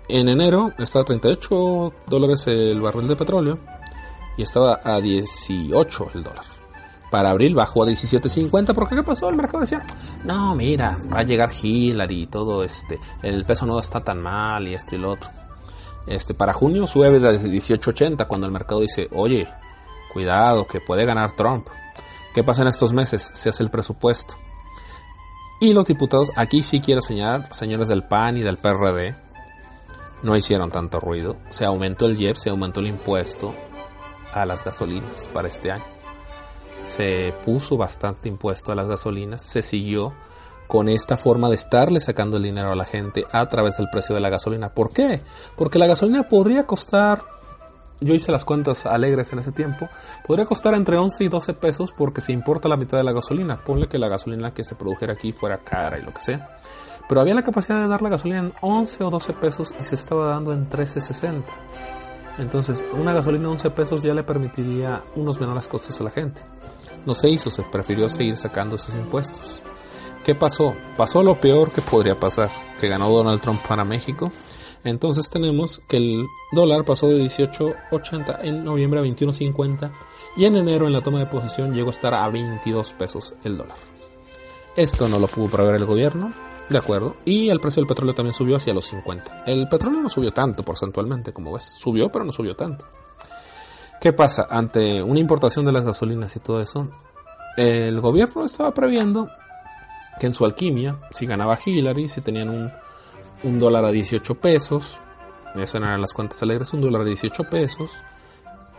en 0.08 0.30
enero 0.30 0.72
estaba 0.78 1.02
a 1.02 1.06
38 1.06 1.92
dólares 2.06 2.46
el 2.46 2.80
barril 2.80 3.08
de 3.08 3.16
petróleo 3.16 3.58
y 4.38 4.42
estaba 4.42 4.80
a 4.82 5.02
18 5.02 6.12
el 6.14 6.24
dólar. 6.24 6.63
Para 7.14 7.30
abril 7.30 7.54
bajó 7.54 7.84
a 7.84 7.86
17.50 7.86 8.74
porque 8.74 8.96
¿qué 8.96 9.04
pasó? 9.04 9.28
El 9.28 9.36
mercado 9.36 9.60
decía, 9.60 9.86
no, 10.24 10.56
mira, 10.56 10.98
va 11.12 11.20
a 11.20 11.22
llegar 11.22 11.52
Hillary 11.52 12.22
y 12.22 12.26
todo 12.26 12.64
este, 12.64 12.98
el 13.22 13.44
peso 13.44 13.66
no 13.66 13.78
está 13.78 14.02
tan 14.02 14.20
mal 14.20 14.66
y 14.66 14.74
esto 14.74 14.96
y 14.96 14.98
lo 14.98 15.12
otro. 15.12 15.30
Este, 16.08 16.34
para 16.34 16.52
junio 16.52 16.88
sube 16.88 17.20
desde 17.20 17.48
18.80 17.48 18.26
cuando 18.26 18.48
el 18.48 18.52
mercado 18.52 18.80
dice, 18.80 19.08
oye, 19.12 19.46
cuidado, 20.12 20.66
que 20.66 20.80
puede 20.80 21.04
ganar 21.04 21.36
Trump. 21.36 21.68
¿Qué 22.34 22.42
pasa 22.42 22.62
en 22.62 22.68
estos 22.68 22.92
meses? 22.92 23.30
Se 23.32 23.48
hace 23.48 23.62
el 23.62 23.70
presupuesto. 23.70 24.34
Y 25.60 25.72
los 25.72 25.86
diputados, 25.86 26.32
aquí 26.34 26.64
sí 26.64 26.80
quiero 26.80 27.00
señalar, 27.00 27.54
señores 27.54 27.86
del 27.86 28.02
PAN 28.02 28.38
y 28.38 28.42
del 28.42 28.56
PRD, 28.56 29.14
no 30.24 30.36
hicieron 30.36 30.72
tanto 30.72 30.98
ruido. 30.98 31.36
Se 31.48 31.64
aumentó 31.64 32.06
el 32.06 32.20
IEP, 32.20 32.34
se 32.34 32.50
aumentó 32.50 32.80
el 32.80 32.88
impuesto 32.88 33.54
a 34.32 34.44
las 34.44 34.64
gasolinas 34.64 35.28
para 35.32 35.46
este 35.46 35.70
año. 35.70 35.93
Se 36.84 37.32
puso 37.44 37.76
bastante 37.76 38.28
impuesto 38.28 38.70
a 38.70 38.74
las 38.74 38.86
gasolinas, 38.86 39.42
se 39.42 39.62
siguió 39.62 40.12
con 40.66 40.88
esta 40.88 41.16
forma 41.16 41.48
de 41.48 41.54
estarle 41.54 42.00
sacando 42.00 42.36
el 42.36 42.42
dinero 42.42 42.72
a 42.72 42.76
la 42.76 42.84
gente 42.84 43.24
a 43.32 43.48
través 43.48 43.76
del 43.76 43.88
precio 43.90 44.14
de 44.14 44.20
la 44.20 44.30
gasolina. 44.30 44.68
¿Por 44.68 44.92
qué? 44.92 45.20
Porque 45.56 45.78
la 45.78 45.86
gasolina 45.86 46.24
podría 46.24 46.66
costar, 46.66 47.22
yo 48.00 48.14
hice 48.14 48.32
las 48.32 48.44
cuentas 48.44 48.86
alegres 48.86 49.32
en 49.32 49.38
ese 49.38 49.52
tiempo, 49.52 49.88
podría 50.26 50.46
costar 50.46 50.74
entre 50.74 50.96
11 50.96 51.24
y 51.24 51.28
12 51.28 51.54
pesos 51.54 51.92
porque 51.92 52.20
se 52.20 52.32
importa 52.32 52.68
la 52.68 52.76
mitad 52.76 52.98
de 52.98 53.04
la 53.04 53.12
gasolina. 53.12 53.58
Ponle 53.64 53.88
que 53.88 53.98
la 53.98 54.08
gasolina 54.08 54.52
que 54.52 54.64
se 54.64 54.74
produjera 54.74 55.14
aquí 55.14 55.32
fuera 55.32 55.58
cara 55.58 55.98
y 55.98 56.02
lo 56.02 56.12
que 56.12 56.20
sea. 56.20 56.58
Pero 57.08 57.20
había 57.20 57.34
la 57.34 57.44
capacidad 57.44 57.80
de 57.80 57.88
dar 57.88 58.02
la 58.02 58.08
gasolina 58.08 58.40
en 58.40 58.52
11 58.60 59.04
o 59.04 59.10
12 59.10 59.32
pesos 59.34 59.74
y 59.78 59.84
se 59.84 59.94
estaba 59.94 60.28
dando 60.28 60.52
en 60.52 60.68
13.60. 60.68 61.44
Entonces, 62.38 62.84
una 62.92 63.12
gasolina 63.12 63.44
de 63.44 63.50
11 63.50 63.70
pesos 63.70 64.02
ya 64.02 64.14
le 64.14 64.24
permitiría 64.24 65.04
unos 65.14 65.40
menores 65.40 65.66
costos 65.66 66.00
a 66.00 66.04
la 66.04 66.10
gente. 66.10 66.42
No 67.06 67.14
se 67.14 67.28
hizo, 67.28 67.50
se 67.50 67.62
prefirió 67.62 68.08
seguir 68.08 68.36
sacando 68.36 68.76
esos 68.76 68.94
impuestos. 68.94 69.62
¿Qué 70.24 70.34
pasó? 70.34 70.74
Pasó 70.96 71.22
lo 71.22 71.34
peor 71.34 71.70
que 71.70 71.82
podría 71.82 72.14
pasar, 72.14 72.50
que 72.80 72.88
ganó 72.88 73.10
Donald 73.10 73.40
Trump 73.40 73.60
para 73.66 73.84
México. 73.84 74.32
Entonces 74.82 75.30
tenemos 75.30 75.82
que 75.88 75.96
el 75.98 76.26
dólar 76.52 76.84
pasó 76.84 77.08
de 77.08 77.22
18.80 77.22 78.38
en 78.42 78.64
noviembre 78.64 79.00
a 79.00 79.02
21.50 79.02 79.92
y 80.36 80.44
en 80.44 80.56
enero 80.56 80.86
en 80.86 80.92
la 80.92 81.02
toma 81.02 81.20
de 81.20 81.26
posesión 81.26 81.72
llegó 81.72 81.88
a 81.88 81.92
estar 81.92 82.14
a 82.14 82.28
22 82.28 82.92
pesos 82.94 83.34
el 83.44 83.56
dólar. 83.56 83.76
Esto 84.76 85.08
no 85.08 85.18
lo 85.18 85.26
pudo 85.26 85.48
prever 85.48 85.76
el 85.76 85.84
gobierno, 85.84 86.32
de 86.68 86.78
acuerdo, 86.78 87.16
y 87.24 87.50
el 87.50 87.60
precio 87.60 87.80
del 87.80 87.88
petróleo 87.88 88.14
también 88.14 88.32
subió 88.32 88.56
hacia 88.56 88.72
los 88.72 88.86
50. 88.86 89.44
El 89.46 89.68
petróleo 89.68 90.00
no 90.00 90.08
subió 90.08 90.32
tanto 90.32 90.62
porcentualmente, 90.62 91.32
como 91.32 91.52
ves, 91.52 91.64
subió 91.64 92.10
pero 92.10 92.24
no 92.24 92.32
subió 92.32 92.56
tanto. 92.56 92.86
¿Qué 94.00 94.12
pasa? 94.12 94.46
Ante 94.50 95.02
una 95.02 95.20
importación 95.20 95.64
de 95.64 95.72
las 95.72 95.84
gasolinas 95.84 96.34
y 96.36 96.40
todo 96.40 96.60
eso, 96.60 96.90
el 97.56 98.00
gobierno 98.00 98.44
estaba 98.44 98.72
previendo 98.72 99.30
que 100.18 100.26
en 100.26 100.32
su 100.32 100.44
alquimia, 100.44 101.00
si 101.10 101.26
ganaba 101.26 101.58
Hillary, 101.64 102.08
si 102.08 102.20
tenían 102.20 102.48
un, 102.48 102.72
un 103.42 103.58
dólar 103.58 103.84
a 103.84 103.90
18 103.90 104.34
pesos, 104.36 105.00
esas 105.54 105.74
eran 105.76 106.00
las 106.00 106.14
cuentas 106.14 106.42
alegres, 106.42 106.72
un 106.72 106.80
dólar 106.80 107.02
a 107.02 107.04
18 107.04 107.44
pesos, 107.44 108.02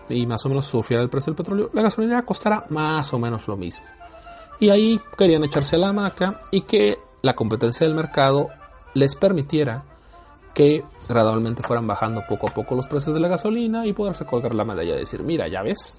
y 0.10 0.26
más 0.26 0.46
o 0.46 0.50
menos 0.50 0.66
sufriera 0.66 1.04
el 1.04 1.10
precio 1.10 1.32
del 1.32 1.38
petróleo, 1.38 1.70
la 1.74 1.82
gasolina 1.82 2.26
costará 2.26 2.64
más 2.70 3.14
o 3.14 3.20
menos 3.20 3.48
lo 3.48 3.58
mismo. 3.58 3.86
Y 4.60 4.70
ahí 4.70 5.02
querían 5.18 5.44
echarse 5.44 5.78
la 5.78 5.90
hamaca 5.90 6.42
y 6.52 6.62
que 6.62 6.98
la 7.26 7.36
competencia 7.36 7.88
del 7.88 7.96
mercado 7.96 8.50
les 8.94 9.16
permitiera 9.16 9.84
que 10.54 10.86
gradualmente 11.10 11.64
fueran 11.64 11.88
bajando 11.88 12.24
poco 12.28 12.48
a 12.48 12.54
poco 12.54 12.76
los 12.76 12.88
precios 12.88 13.16
de 13.16 13.20
la 13.20 13.28
gasolina 13.28 13.88
y 13.88 13.94
poderse 13.94 14.26
colgar 14.26 14.54
la 14.54 14.64
medalla 14.64 14.96
y 14.96 15.00
decir, 15.00 15.24
mira, 15.24 15.48
ya 15.48 15.64
ves, 15.64 15.98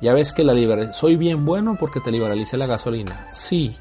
ya 0.00 0.12
ves 0.12 0.32
que 0.32 0.42
la 0.42 0.90
soy 0.90 1.14
bien 1.14 1.46
bueno 1.46 1.76
porque 1.78 2.00
te 2.00 2.10
liberalicé 2.10 2.56
la 2.56 2.66
gasolina. 2.66 3.28
Sí, 3.30 3.76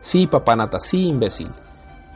Sí, 0.00 0.26
papanata, 0.26 0.80
sí, 0.80 1.06
imbécil. 1.08 1.48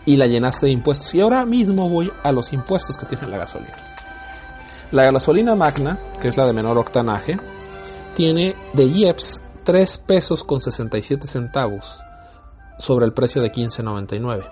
y 0.07 0.17
la 0.17 0.27
llenaste 0.27 0.67
de 0.67 0.73
impuestos. 0.73 1.15
Y 1.15 1.21
ahora 1.21 1.45
mismo 1.45 1.89
voy 1.89 2.11
a 2.23 2.33
los 2.33 2.53
impuestos 2.53 2.97
que 2.97 3.07
tiene 3.07 3.29
la 3.29 3.39
gasolina. 3.39 3.75
La 4.91 5.11
gasolina 5.11 5.55
magna, 5.55 5.99
que 6.21 6.29
es 6.29 6.37
la 6.37 6.47
de 6.47 6.53
menor 6.53 6.79
octanaje, 6.79 7.39
tiene 8.15 8.57
de 8.73 8.85
IEPS 8.85 9.43
3 9.65 9.99
pesos 9.99 10.45
con 10.45 10.61
67 10.61 11.27
centavos 11.27 12.06
sobre 12.79 13.07
el 13.07 13.13
precio 13.13 13.43
de 13.43 13.53
15.99. 13.53 14.51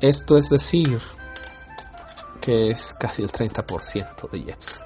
Esto 0.00 0.38
es 0.38 0.48
decir 0.48 0.98
que 2.40 2.70
es 2.70 2.94
casi 2.98 3.22
el 3.22 3.30
30% 3.30 4.30
de 4.30 4.38
IEPS. 4.38 4.84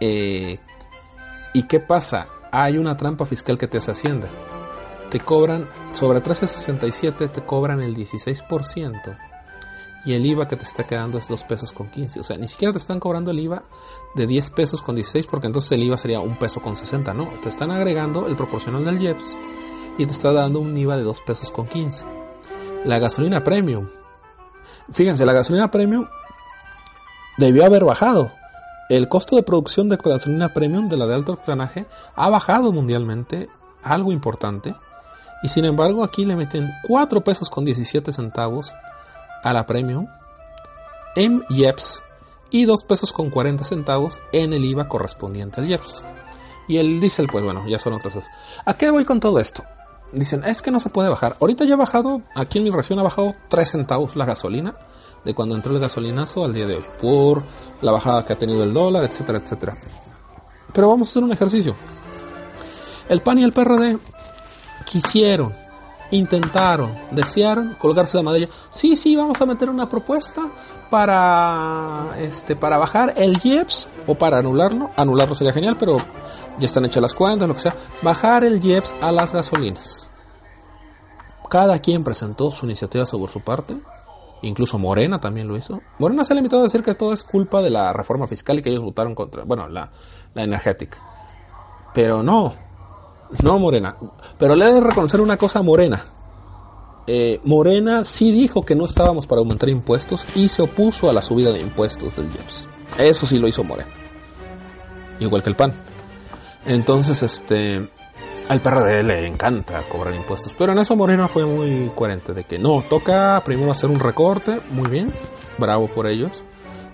Eh, 0.00 0.58
¿Y 1.54 1.62
qué 1.64 1.80
pasa? 1.80 2.28
Hay 2.52 2.76
una 2.78 2.96
trampa 2.96 3.24
fiscal 3.24 3.58
que 3.58 3.66
te 3.66 3.78
hace 3.78 3.90
Hacienda. 3.90 4.28
Te 5.10 5.20
cobran, 5.20 5.68
sobre 5.92 6.22
13.67 6.22 7.32
te 7.32 7.44
cobran 7.44 7.80
el 7.80 7.96
16% 7.96 9.18
y 10.04 10.12
el 10.12 10.24
IVA 10.24 10.46
que 10.46 10.56
te 10.56 10.64
está 10.64 10.86
quedando 10.86 11.18
es 11.18 11.28
2 11.28 11.44
pesos 11.44 11.72
con 11.72 11.90
15. 11.90 12.20
O 12.20 12.24
sea, 12.24 12.36
ni 12.36 12.48
siquiera 12.48 12.72
te 12.72 12.78
están 12.78 13.00
cobrando 13.00 13.30
el 13.30 13.40
IVA 13.40 13.64
de 14.14 14.26
10 14.26 14.50
pesos 14.50 14.82
con 14.82 14.94
16 14.94 15.26
porque 15.26 15.46
entonces 15.46 15.72
el 15.72 15.82
IVA 15.82 15.96
sería 15.96 16.20
1 16.20 16.38
peso 16.38 16.60
con 16.60 16.76
60. 16.76 17.14
No, 17.14 17.26
te 17.42 17.48
están 17.48 17.70
agregando 17.70 18.26
el 18.26 18.36
proporcional 18.36 18.84
del 18.84 19.00
IEPS 19.02 19.36
y 19.98 20.06
te 20.06 20.12
está 20.12 20.32
dando 20.32 20.60
un 20.60 20.76
IVA 20.76 20.96
de 20.96 21.02
2 21.02 21.20
pesos 21.22 21.50
con 21.50 21.66
15. 21.66 22.06
La 22.84 22.98
gasolina 22.98 23.44
premium. 23.44 23.88
Fíjense, 24.90 25.26
la 25.26 25.32
gasolina 25.32 25.70
premium 25.70 26.06
debió 27.36 27.66
haber 27.66 27.84
bajado. 27.84 28.30
El 28.88 29.08
costo 29.08 29.36
de 29.36 29.42
producción 29.42 29.90
de 29.90 29.96
gasolina 29.96 30.54
premium 30.54 30.88
de 30.88 30.96
la 30.96 31.06
de 31.06 31.14
alto 31.14 31.32
octanaje 31.32 31.86
ha 32.14 32.30
bajado 32.30 32.72
mundialmente, 32.72 33.50
algo 33.82 34.12
importante. 34.12 34.74
Y 35.42 35.48
sin 35.48 35.64
embargo 35.64 36.04
aquí 36.04 36.24
le 36.24 36.36
meten 36.36 36.70
4 36.86 37.22
pesos 37.22 37.50
con 37.50 37.64
17 37.64 38.12
centavos 38.12 38.74
a 39.42 39.52
la 39.52 39.66
premium 39.66 40.06
en 41.16 41.44
IEPS 41.50 42.02
y 42.50 42.64
2 42.64 42.84
pesos 42.84 43.12
con 43.12 43.30
40 43.30 43.64
centavos 43.64 44.20
en 44.32 44.52
el 44.52 44.64
IVA 44.64 44.88
correspondiente 44.88 45.60
al 45.60 45.68
IEPS. 45.68 46.02
Y 46.68 46.78
el 46.78 47.00
diésel, 47.00 47.28
pues 47.30 47.44
bueno, 47.44 47.66
ya 47.66 47.78
son 47.78 47.94
otras 47.94 48.14
cosas. 48.14 48.30
¿A 48.64 48.74
qué 48.74 48.90
voy 48.90 49.04
con 49.04 49.20
todo 49.20 49.40
esto? 49.40 49.64
Dicen, 50.12 50.42
es 50.44 50.62
que 50.62 50.70
no 50.70 50.80
se 50.80 50.88
puede 50.88 51.08
bajar. 51.08 51.36
Ahorita 51.40 51.64
ya 51.64 51.74
ha 51.74 51.76
bajado, 51.76 52.22
aquí 52.34 52.58
en 52.58 52.64
mi 52.64 52.70
región 52.70 52.98
ha 52.98 53.02
bajado 53.02 53.34
3 53.48 53.70
centavos 53.70 54.16
la 54.16 54.24
gasolina 54.24 54.74
de 55.24 55.34
cuando 55.34 55.54
entró 55.54 55.74
el 55.74 55.80
gasolinazo 55.80 56.44
al 56.44 56.54
día 56.54 56.66
de 56.66 56.76
hoy, 56.76 56.84
por 57.00 57.42
la 57.82 57.92
bajada 57.92 58.24
que 58.24 58.32
ha 58.32 58.38
tenido 58.38 58.62
el 58.62 58.72
dólar, 58.72 59.04
etcétera, 59.04 59.38
etcétera. 59.38 59.76
Pero 60.72 60.88
vamos 60.88 61.08
a 61.08 61.10
hacer 61.10 61.24
un 61.24 61.32
ejercicio. 61.32 61.74
El 63.08 63.20
PAN 63.20 63.38
y 63.38 63.44
el 63.44 63.52
PRD 63.52 63.98
quisieron, 64.86 65.52
intentaron, 66.10 66.96
desearon 67.10 67.76
colgarse 67.78 68.16
la 68.16 68.22
medalla. 68.22 68.48
Sí, 68.70 68.96
sí, 68.96 69.16
vamos 69.16 69.40
a 69.40 69.46
meter 69.46 69.68
una 69.68 69.88
propuesta 69.88 70.48
para 70.90 72.16
este 72.18 72.56
para 72.56 72.78
bajar 72.78 73.14
el 73.16 73.38
IEPS 73.42 73.88
o 74.06 74.14
para 74.14 74.38
anularlo. 74.38 74.90
Anularlo 74.96 75.34
sería 75.34 75.52
genial, 75.52 75.76
pero 75.78 75.98
ya 76.58 76.66
están 76.66 76.84
hechas 76.84 77.02
las 77.02 77.14
cuentas, 77.14 77.48
lo 77.48 77.54
que 77.54 77.60
sea. 77.60 77.76
Bajar 78.02 78.44
el 78.44 78.64
IEPS 78.64 78.96
a 79.00 79.12
las 79.12 79.32
gasolinas. 79.32 80.10
Cada 81.48 81.78
quien 81.78 82.04
presentó 82.04 82.50
su 82.50 82.66
iniciativa 82.66 83.06
sobre 83.06 83.32
su 83.32 83.40
parte. 83.40 83.76
Incluso 84.42 84.78
Morena 84.78 85.20
también 85.20 85.48
lo 85.48 85.56
hizo. 85.56 85.80
Morena 85.98 86.24
se 86.24 86.32
ha 86.32 86.36
limitado 86.36 86.62
a 86.62 86.64
decir 86.64 86.82
que 86.82 86.94
todo 86.94 87.12
es 87.12 87.24
culpa 87.24 87.60
de 87.60 87.70
la 87.70 87.92
reforma 87.92 88.26
fiscal 88.26 88.58
y 88.58 88.62
que 88.62 88.70
ellos 88.70 88.82
votaron 88.82 89.14
contra, 89.14 89.42
bueno, 89.42 89.68
la, 89.68 89.90
la 90.34 90.42
energética. 90.44 90.98
Pero 91.92 92.22
no, 92.22 92.54
no 93.42 93.58
Morena. 93.58 93.96
Pero 94.38 94.54
le 94.54 94.72
de 94.72 94.80
reconocer 94.80 95.20
una 95.20 95.36
cosa 95.36 95.60
a 95.60 95.62
Morena. 95.62 96.02
Eh, 97.06 97.40
Morena 97.44 98.04
sí 98.04 98.32
dijo 98.32 98.62
que 98.62 98.74
no 98.74 98.84
estábamos 98.84 99.26
para 99.26 99.40
aumentar 99.40 99.68
impuestos 99.68 100.26
y 100.34 100.48
se 100.48 100.62
opuso 100.62 101.08
a 101.08 101.12
la 101.12 101.22
subida 101.22 101.50
de 101.50 101.60
impuestos 101.60 102.16
del 102.16 102.26
IEPS. 102.26 102.68
Eso 102.98 103.26
sí 103.26 103.38
lo 103.38 103.48
hizo 103.48 103.64
Morena. 103.64 103.90
Igual 105.20 105.42
que 105.42 105.50
el 105.50 105.56
PAN. 105.56 105.72
Entonces, 106.66 107.22
este, 107.22 107.88
al 108.48 108.60
PRD 108.60 109.02
le 109.02 109.26
encanta 109.26 109.88
cobrar 109.88 110.14
impuestos. 110.14 110.54
Pero 110.56 110.72
en 110.72 110.78
eso 110.78 110.96
Morena 110.96 111.28
fue 111.28 111.44
muy 111.44 111.90
coherente 111.94 112.34
de 112.34 112.44
que 112.44 112.58
no, 112.58 112.82
toca 112.88 113.42
primero 113.44 113.70
hacer 113.70 113.90
un 113.90 114.00
recorte, 114.00 114.60
muy 114.70 114.88
bien, 114.88 115.12
bravo 115.58 115.88
por 115.88 116.06
ellos, 116.06 116.44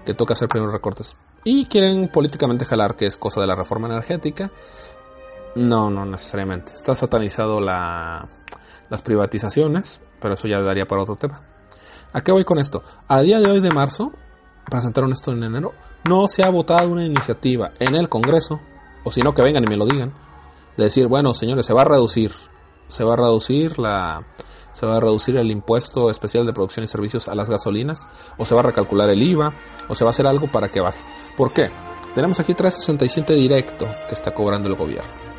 que 0.04 0.14
toca 0.14 0.34
hacer 0.34 0.48
primero 0.48 0.70
recortes. 0.70 1.16
Y 1.44 1.66
quieren 1.66 2.08
políticamente 2.08 2.64
jalar 2.64 2.96
que 2.96 3.06
es 3.06 3.16
cosa 3.16 3.40
de 3.40 3.46
la 3.46 3.54
reforma 3.54 3.86
energética. 3.86 4.50
No, 5.54 5.90
no 5.90 6.04
necesariamente. 6.04 6.72
Está 6.72 6.94
satanizado 6.94 7.60
la, 7.60 8.26
las 8.90 9.02
privatizaciones, 9.02 10.00
pero 10.20 10.34
eso 10.34 10.48
ya 10.48 10.60
daría 10.60 10.86
para 10.86 11.02
otro 11.02 11.16
tema. 11.16 11.42
¿A 12.12 12.22
qué 12.22 12.32
voy 12.32 12.44
con 12.44 12.58
esto? 12.58 12.82
A 13.08 13.20
día 13.22 13.40
de 13.40 13.50
hoy 13.50 13.60
de 13.60 13.70
marzo, 13.70 14.12
presentaron 14.68 15.12
esto 15.12 15.32
en 15.32 15.42
enero, 15.42 15.72
no 16.08 16.28
se 16.28 16.44
ha 16.44 16.50
votado 16.50 16.88
una 16.88 17.04
iniciativa 17.04 17.72
en 17.78 17.94
el 17.94 18.08
Congreso, 18.08 18.60
o 19.04 19.10
si 19.10 19.22
no 19.22 19.34
que 19.34 19.42
vengan 19.42 19.64
y 19.64 19.66
me 19.66 19.76
lo 19.76 19.86
digan, 19.86 20.14
de 20.76 20.84
decir, 20.84 21.06
bueno, 21.08 21.34
señores, 21.34 21.66
se 21.66 21.72
va 21.72 21.82
a 21.82 21.86
reducir, 21.86 22.32
se 22.88 23.04
va 23.04 23.14
a 23.14 23.16
reducir 23.16 23.78
la 23.78 24.24
se 24.72 24.86
va 24.86 24.96
a 24.96 25.00
reducir 25.00 25.36
el 25.36 25.52
impuesto 25.52 26.10
especial 26.10 26.46
de 26.46 26.52
producción 26.52 26.84
y 26.84 26.88
servicios 26.88 27.28
a 27.28 27.36
las 27.36 27.48
gasolinas, 27.48 28.08
o 28.38 28.44
se 28.44 28.56
va 28.56 28.60
a 28.60 28.64
recalcular 28.64 29.08
el 29.08 29.22
IVA, 29.22 29.54
o 29.88 29.94
se 29.94 30.04
va 30.04 30.08
a 30.08 30.10
hacer 30.10 30.26
algo 30.26 30.50
para 30.50 30.68
que 30.68 30.80
baje. 30.80 31.00
¿Por 31.36 31.52
qué? 31.52 31.70
Tenemos 32.12 32.40
aquí 32.40 32.54
367 32.54 33.34
directo 33.34 33.86
que 34.08 34.14
está 34.14 34.34
cobrando 34.34 34.68
el 34.68 34.74
gobierno. 34.74 35.33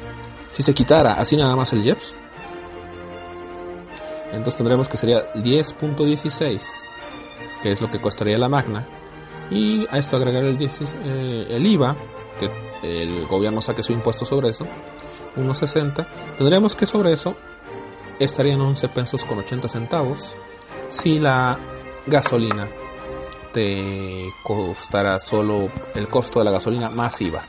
Si 0.55 0.63
se 0.63 0.73
quitara 0.73 1.15
así 1.15 1.35
nada 1.35 1.53
más 1.57 1.73
el 1.73 1.85
IEPS, 1.85 2.15
entonces 4.31 4.55
tendremos 4.55 4.87
que 4.87 4.95
sería 4.95 5.33
10.16, 5.33 6.61
que 7.61 7.71
es 7.73 7.81
lo 7.81 7.89
que 7.89 7.99
costaría 7.99 8.37
la 8.37 8.47
magna, 8.47 8.87
y 9.51 9.85
a 9.89 9.97
esto 9.97 10.15
agregar 10.15 10.45
el, 10.45 10.57
eh, 10.57 11.59
IVA, 11.61 11.97
que 12.39 12.49
el 12.83 13.27
gobierno 13.27 13.59
saque 13.59 13.83
su 13.83 13.91
impuesto 13.91 14.23
sobre 14.23 14.47
eso, 14.47 14.65
1.60, 15.35 16.07
tendríamos 16.37 16.73
que 16.77 16.85
sobre 16.85 17.11
eso 17.11 17.35
estarían 18.17 18.61
11 18.61 18.87
pesos 18.87 19.25
con 19.25 19.39
80 19.39 19.67
centavos 19.67 20.37
si 20.87 21.19
la 21.19 21.59
gasolina 22.05 22.65
te 23.51 24.29
costara 24.41 25.19
solo 25.19 25.67
el 25.95 26.07
costo 26.07 26.39
de 26.39 26.45
la 26.45 26.51
gasolina 26.51 26.89
más 26.91 27.19
IVA 27.19 27.41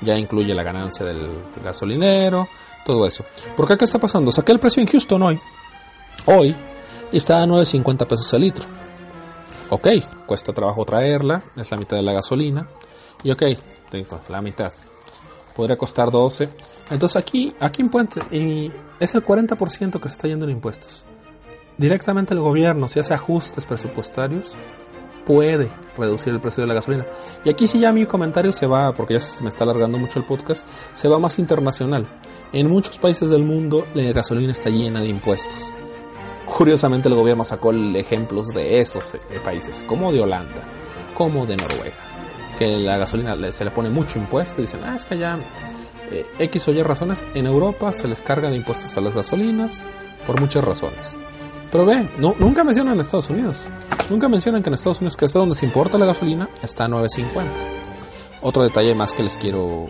ya 0.00 0.16
incluye 0.16 0.54
la 0.54 0.62
ganancia 0.62 1.04
del 1.06 1.44
gasolinero, 1.62 2.48
todo 2.84 3.06
eso. 3.06 3.24
¿Por 3.56 3.66
qué 3.66 3.84
está 3.84 3.98
pasando? 3.98 4.32
Saqué 4.32 4.52
el 4.52 4.58
precio 4.58 4.82
en 4.82 4.88
Houston 4.88 5.22
hoy. 5.22 5.40
Hoy 6.26 6.54
está 7.12 7.42
a 7.42 7.46
9.50 7.46 8.06
pesos 8.06 8.32
el 8.34 8.40
litro. 8.42 8.64
Ok, 9.70 9.88
cuesta 10.26 10.52
trabajo 10.52 10.84
traerla, 10.84 11.42
es 11.56 11.70
la 11.70 11.76
mitad 11.76 11.96
de 11.96 12.02
la 12.02 12.12
gasolina. 12.12 12.66
Y 13.22 13.30
ok, 13.30 13.42
la 14.28 14.40
mitad. 14.40 14.72
Podría 15.54 15.76
costar 15.76 16.10
12. 16.10 16.48
Entonces 16.90 17.16
aquí, 17.16 17.54
aquí 17.60 17.88
y 18.30 18.72
es 18.98 19.14
el 19.14 19.24
40% 19.24 20.00
que 20.00 20.08
se 20.08 20.12
está 20.12 20.28
yendo 20.28 20.44
en 20.46 20.52
impuestos. 20.52 21.04
Directamente 21.76 22.34
el 22.34 22.40
gobierno, 22.40 22.88
si 22.88 23.00
hace 23.00 23.14
ajustes 23.14 23.64
presupuestarios, 23.64 24.54
puede 25.24 25.70
reducir 25.96 26.32
el 26.32 26.40
precio 26.40 26.62
de 26.62 26.68
la 26.68 26.74
gasolina. 26.74 27.06
Y 27.44 27.50
aquí 27.50 27.66
sí 27.66 27.78
ya 27.78 27.92
mi 27.92 28.06
comentario 28.06 28.52
se 28.52 28.66
va, 28.66 28.94
porque 28.94 29.14
ya 29.14 29.20
se 29.20 29.42
me 29.42 29.48
está 29.48 29.64
alargando 29.64 29.98
mucho 29.98 30.18
el 30.18 30.24
podcast, 30.24 30.66
se 30.92 31.08
va 31.08 31.18
más 31.18 31.38
internacional. 31.38 32.06
En 32.52 32.68
muchos 32.68 32.98
países 32.98 33.30
del 33.30 33.44
mundo 33.44 33.86
la 33.94 34.02
gasolina 34.12 34.52
está 34.52 34.70
llena 34.70 35.00
de 35.00 35.08
impuestos. 35.08 35.72
Curiosamente 36.46 37.08
el 37.08 37.14
gobierno 37.14 37.44
sacó 37.44 37.72
ejemplos 37.72 38.48
de 38.48 38.80
esos 38.80 39.14
eh, 39.14 39.20
países, 39.44 39.84
como 39.86 40.12
de 40.12 40.20
Holanda, 40.20 40.62
como 41.14 41.46
de 41.46 41.56
Noruega, 41.56 41.94
que 42.58 42.78
la 42.78 42.98
gasolina 42.98 43.36
se 43.52 43.64
le 43.64 43.70
pone 43.70 43.88
mucho 43.88 44.18
impuesto 44.18 44.60
y 44.60 44.64
dicen, 44.64 44.80
ah, 44.84 44.96
es 44.96 45.04
que 45.04 45.16
ya 45.16 45.38
eh, 46.10 46.26
X 46.40 46.68
o 46.68 46.72
Y 46.72 46.82
razones, 46.82 47.24
en 47.34 47.46
Europa 47.46 47.92
se 47.92 48.08
les 48.08 48.20
carga 48.20 48.50
de 48.50 48.56
impuestos 48.56 48.96
a 48.96 49.00
las 49.00 49.14
gasolinas 49.14 49.80
por 50.26 50.40
muchas 50.40 50.64
razones. 50.64 51.16
Pero 51.70 51.86
ve, 51.86 52.08
nunca 52.18 52.64
mencionan 52.64 52.98
Estados 53.00 53.30
Unidos. 53.30 53.58
Nunca 54.10 54.28
mencionan 54.28 54.62
que 54.62 54.70
en 54.70 54.74
Estados 54.74 54.98
Unidos, 54.98 55.16
que 55.16 55.26
es 55.26 55.32
donde 55.32 55.54
se 55.54 55.66
importa 55.66 55.96
la 55.96 56.06
gasolina, 56.06 56.48
está 56.62 56.86
a 56.86 56.88
9.50. 56.88 57.80
Otro 58.42 58.62
detalle 58.62 58.94
más 58.94 59.12
que 59.12 59.22
les 59.22 59.36
quiero 59.36 59.86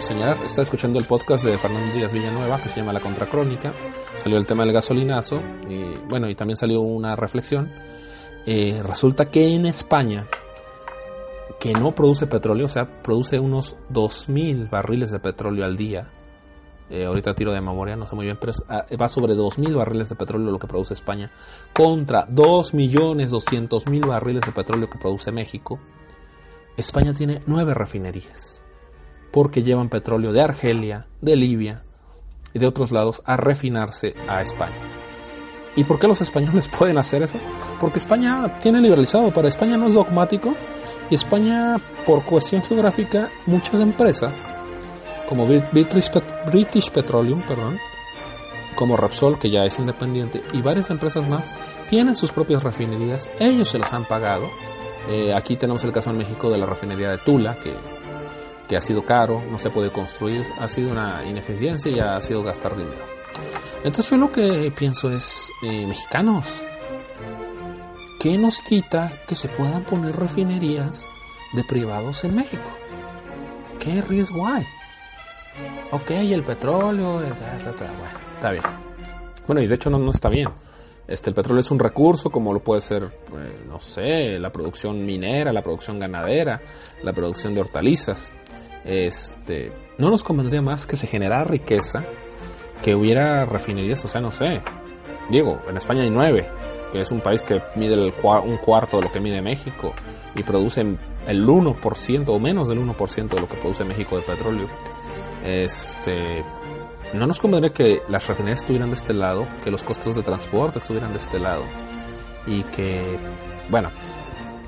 señalar, 0.00 0.36
está 0.44 0.62
escuchando 0.62 0.98
el 0.98 1.06
podcast 1.06 1.44
de 1.44 1.56
Fernando 1.58 1.96
Díaz 1.96 2.12
Villanueva 2.12 2.60
que 2.60 2.68
se 2.68 2.80
llama 2.80 2.92
La 2.92 3.00
Contracrónica, 3.00 3.72
salió 4.14 4.36
el 4.36 4.46
tema 4.46 4.64
del 4.64 4.74
gasolinazo, 4.74 5.42
y 5.68 5.98
bueno, 6.08 6.28
y 6.28 6.34
también 6.34 6.58
salió 6.58 6.82
una 6.82 7.16
reflexión. 7.16 7.72
Eh, 8.44 8.82
resulta 8.84 9.30
que 9.30 9.54
en 9.54 9.64
España, 9.64 10.26
que 11.58 11.72
no 11.72 11.92
produce 11.92 12.26
petróleo, 12.26 12.66
o 12.66 12.68
sea, 12.68 13.02
produce 13.02 13.40
unos 13.40 13.76
2.000 13.90 14.68
barriles 14.68 15.10
de 15.10 15.18
petróleo 15.18 15.64
al 15.64 15.76
día, 15.76 16.10
eh, 16.88 17.04
ahorita 17.04 17.34
tiro 17.34 17.52
de 17.52 17.60
memoria, 17.60 17.96
no 17.96 18.06
sé 18.06 18.14
muy 18.14 18.26
bien, 18.26 18.36
pero 18.40 18.52
ah, 18.68 18.86
va 19.00 19.08
sobre 19.08 19.34
2.000 19.34 19.74
barriles 19.74 20.08
de 20.08 20.14
petróleo 20.14 20.50
lo 20.50 20.58
que 20.58 20.68
produce 20.68 20.94
España, 20.94 21.32
contra 21.72 22.28
2.200.000 22.28 24.06
barriles 24.06 24.44
de 24.44 24.52
petróleo 24.52 24.88
que 24.88 24.98
produce 24.98 25.32
México. 25.32 25.80
España 26.76 27.12
tiene 27.12 27.42
9 27.46 27.74
refinerías, 27.74 28.62
porque 29.32 29.62
llevan 29.62 29.88
petróleo 29.88 30.32
de 30.32 30.42
Argelia, 30.42 31.06
de 31.20 31.36
Libia 31.36 31.82
y 32.54 32.58
de 32.60 32.66
otros 32.66 32.92
lados 32.92 33.20
a 33.24 33.36
refinarse 33.36 34.14
a 34.28 34.40
España. 34.40 34.76
¿Y 35.74 35.84
por 35.84 35.98
qué 35.98 36.06
los 36.06 36.20
españoles 36.20 36.68
pueden 36.78 36.98
hacer 36.98 37.22
eso? 37.22 37.38
Porque 37.80 37.98
España 37.98 38.58
tiene 38.60 38.80
liberalizado, 38.80 39.32
para 39.32 39.48
España 39.48 39.76
no 39.76 39.88
es 39.88 39.94
dogmático 39.94 40.54
y 41.10 41.16
España, 41.16 41.78
por 42.06 42.24
cuestión 42.24 42.62
geográfica, 42.62 43.28
muchas 43.44 43.80
empresas, 43.80 44.48
como 45.28 45.46
British, 45.46 46.90
Petroleum, 46.90 47.42
perdón, 47.42 47.78
como 48.76 48.96
Repsol, 48.96 49.38
que 49.38 49.50
ya 49.50 49.64
es 49.64 49.78
independiente, 49.78 50.42
y 50.52 50.62
varias 50.62 50.90
empresas 50.90 51.26
más, 51.28 51.54
tienen 51.88 52.16
sus 52.16 52.30
propias 52.30 52.62
refinerías, 52.62 53.28
ellos 53.40 53.70
se 53.70 53.78
las 53.78 53.92
han 53.92 54.04
pagado. 54.04 54.48
Eh, 55.08 55.32
aquí 55.34 55.56
tenemos 55.56 55.84
el 55.84 55.92
caso 55.92 56.10
en 56.10 56.18
México 56.18 56.50
de 56.50 56.58
la 56.58 56.66
refinería 56.66 57.10
de 57.10 57.18
Tula, 57.18 57.56
que, 57.60 57.74
que 58.68 58.76
ha 58.76 58.80
sido 58.80 59.04
caro, 59.04 59.42
no 59.50 59.58
se 59.58 59.70
puede 59.70 59.90
construir, 59.92 60.44
ha 60.58 60.68
sido 60.68 60.90
una 60.90 61.24
ineficiencia 61.24 61.90
y 61.90 62.00
ha 62.00 62.20
sido 62.20 62.42
gastar 62.42 62.76
dinero. 62.76 63.04
Entonces 63.84 64.10
yo 64.10 64.16
lo 64.16 64.32
que 64.32 64.72
pienso 64.76 65.12
es, 65.12 65.48
eh, 65.62 65.86
mexicanos, 65.86 66.62
¿qué 68.20 68.36
nos 68.36 68.60
quita 68.60 69.12
que 69.28 69.36
se 69.36 69.48
puedan 69.48 69.84
poner 69.84 70.16
refinerías 70.16 71.06
de 71.52 71.62
privados 71.64 72.24
en 72.24 72.34
México? 72.34 72.70
¿Qué 73.78 74.00
riesgo 74.02 74.46
hay? 74.46 74.66
Ok, 75.90 76.10
el 76.10 76.42
petróleo, 76.42 77.14
bueno, 77.14 77.34
está 78.36 78.50
bien. 78.50 78.62
Bueno, 79.46 79.62
y 79.62 79.66
de 79.66 79.74
hecho 79.74 79.90
no, 79.90 80.10
está 80.10 80.28
bien. 80.28 80.48
Este, 81.06 81.30
el 81.30 81.34
petróleo 81.34 81.60
es 81.60 81.70
un 81.70 81.78
recurso 81.78 82.30
como 82.30 82.52
lo 82.52 82.60
puede 82.60 82.80
ser, 82.80 83.04
eh, 83.04 83.64
no 83.68 83.78
sé, 83.78 84.40
la 84.40 84.50
producción 84.50 85.06
minera, 85.06 85.52
la 85.52 85.62
producción 85.62 86.00
ganadera, 86.00 86.60
la 87.02 87.12
producción 87.12 87.54
de 87.54 87.60
hortalizas. 87.60 88.32
Este, 88.84 89.72
no 89.98 90.10
nos 90.10 90.24
convendría 90.24 90.62
más 90.62 90.86
que 90.86 90.96
se 90.96 91.06
generara 91.06 91.44
riqueza 91.44 92.04
que 92.82 92.94
hubiera 92.94 93.44
refinerías, 93.44 94.04
o 94.04 94.08
sea, 94.08 94.20
no 94.20 94.32
sé. 94.32 94.60
Digo, 95.30 95.60
en 95.68 95.76
España 95.76 96.02
hay 96.02 96.10
nueve, 96.10 96.48
que 96.92 97.00
es 97.00 97.10
un 97.10 97.20
país 97.20 97.42
que 97.42 97.62
mide 97.76 97.96
un 97.96 98.56
cuarto 98.58 98.96
de 98.98 99.04
lo 99.04 99.12
que 99.12 99.20
mide 99.20 99.40
México 99.42 99.92
y 100.34 100.42
produce 100.42 100.80
el 100.80 101.46
1% 101.46 102.24
o 102.28 102.38
menos 102.38 102.68
del 102.68 102.80
1% 102.80 103.28
de 103.28 103.40
lo 103.40 103.48
que 103.48 103.56
produce 103.56 103.84
México 103.84 104.16
de 104.16 104.22
petróleo. 104.22 104.68
Este, 105.46 106.44
no 107.14 107.26
nos 107.26 107.40
convendría 107.40 107.72
que 107.72 108.02
las 108.08 108.26
refinerías 108.26 108.60
estuvieran 108.60 108.90
de 108.90 108.96
este 108.96 109.14
lado, 109.14 109.46
que 109.62 109.70
los 109.70 109.84
costos 109.84 110.14
de 110.16 110.22
transporte 110.22 110.78
estuvieran 110.78 111.12
de 111.12 111.18
este 111.18 111.38
lado. 111.38 111.62
Y 112.46 112.64
que, 112.64 113.18
bueno, 113.70 113.90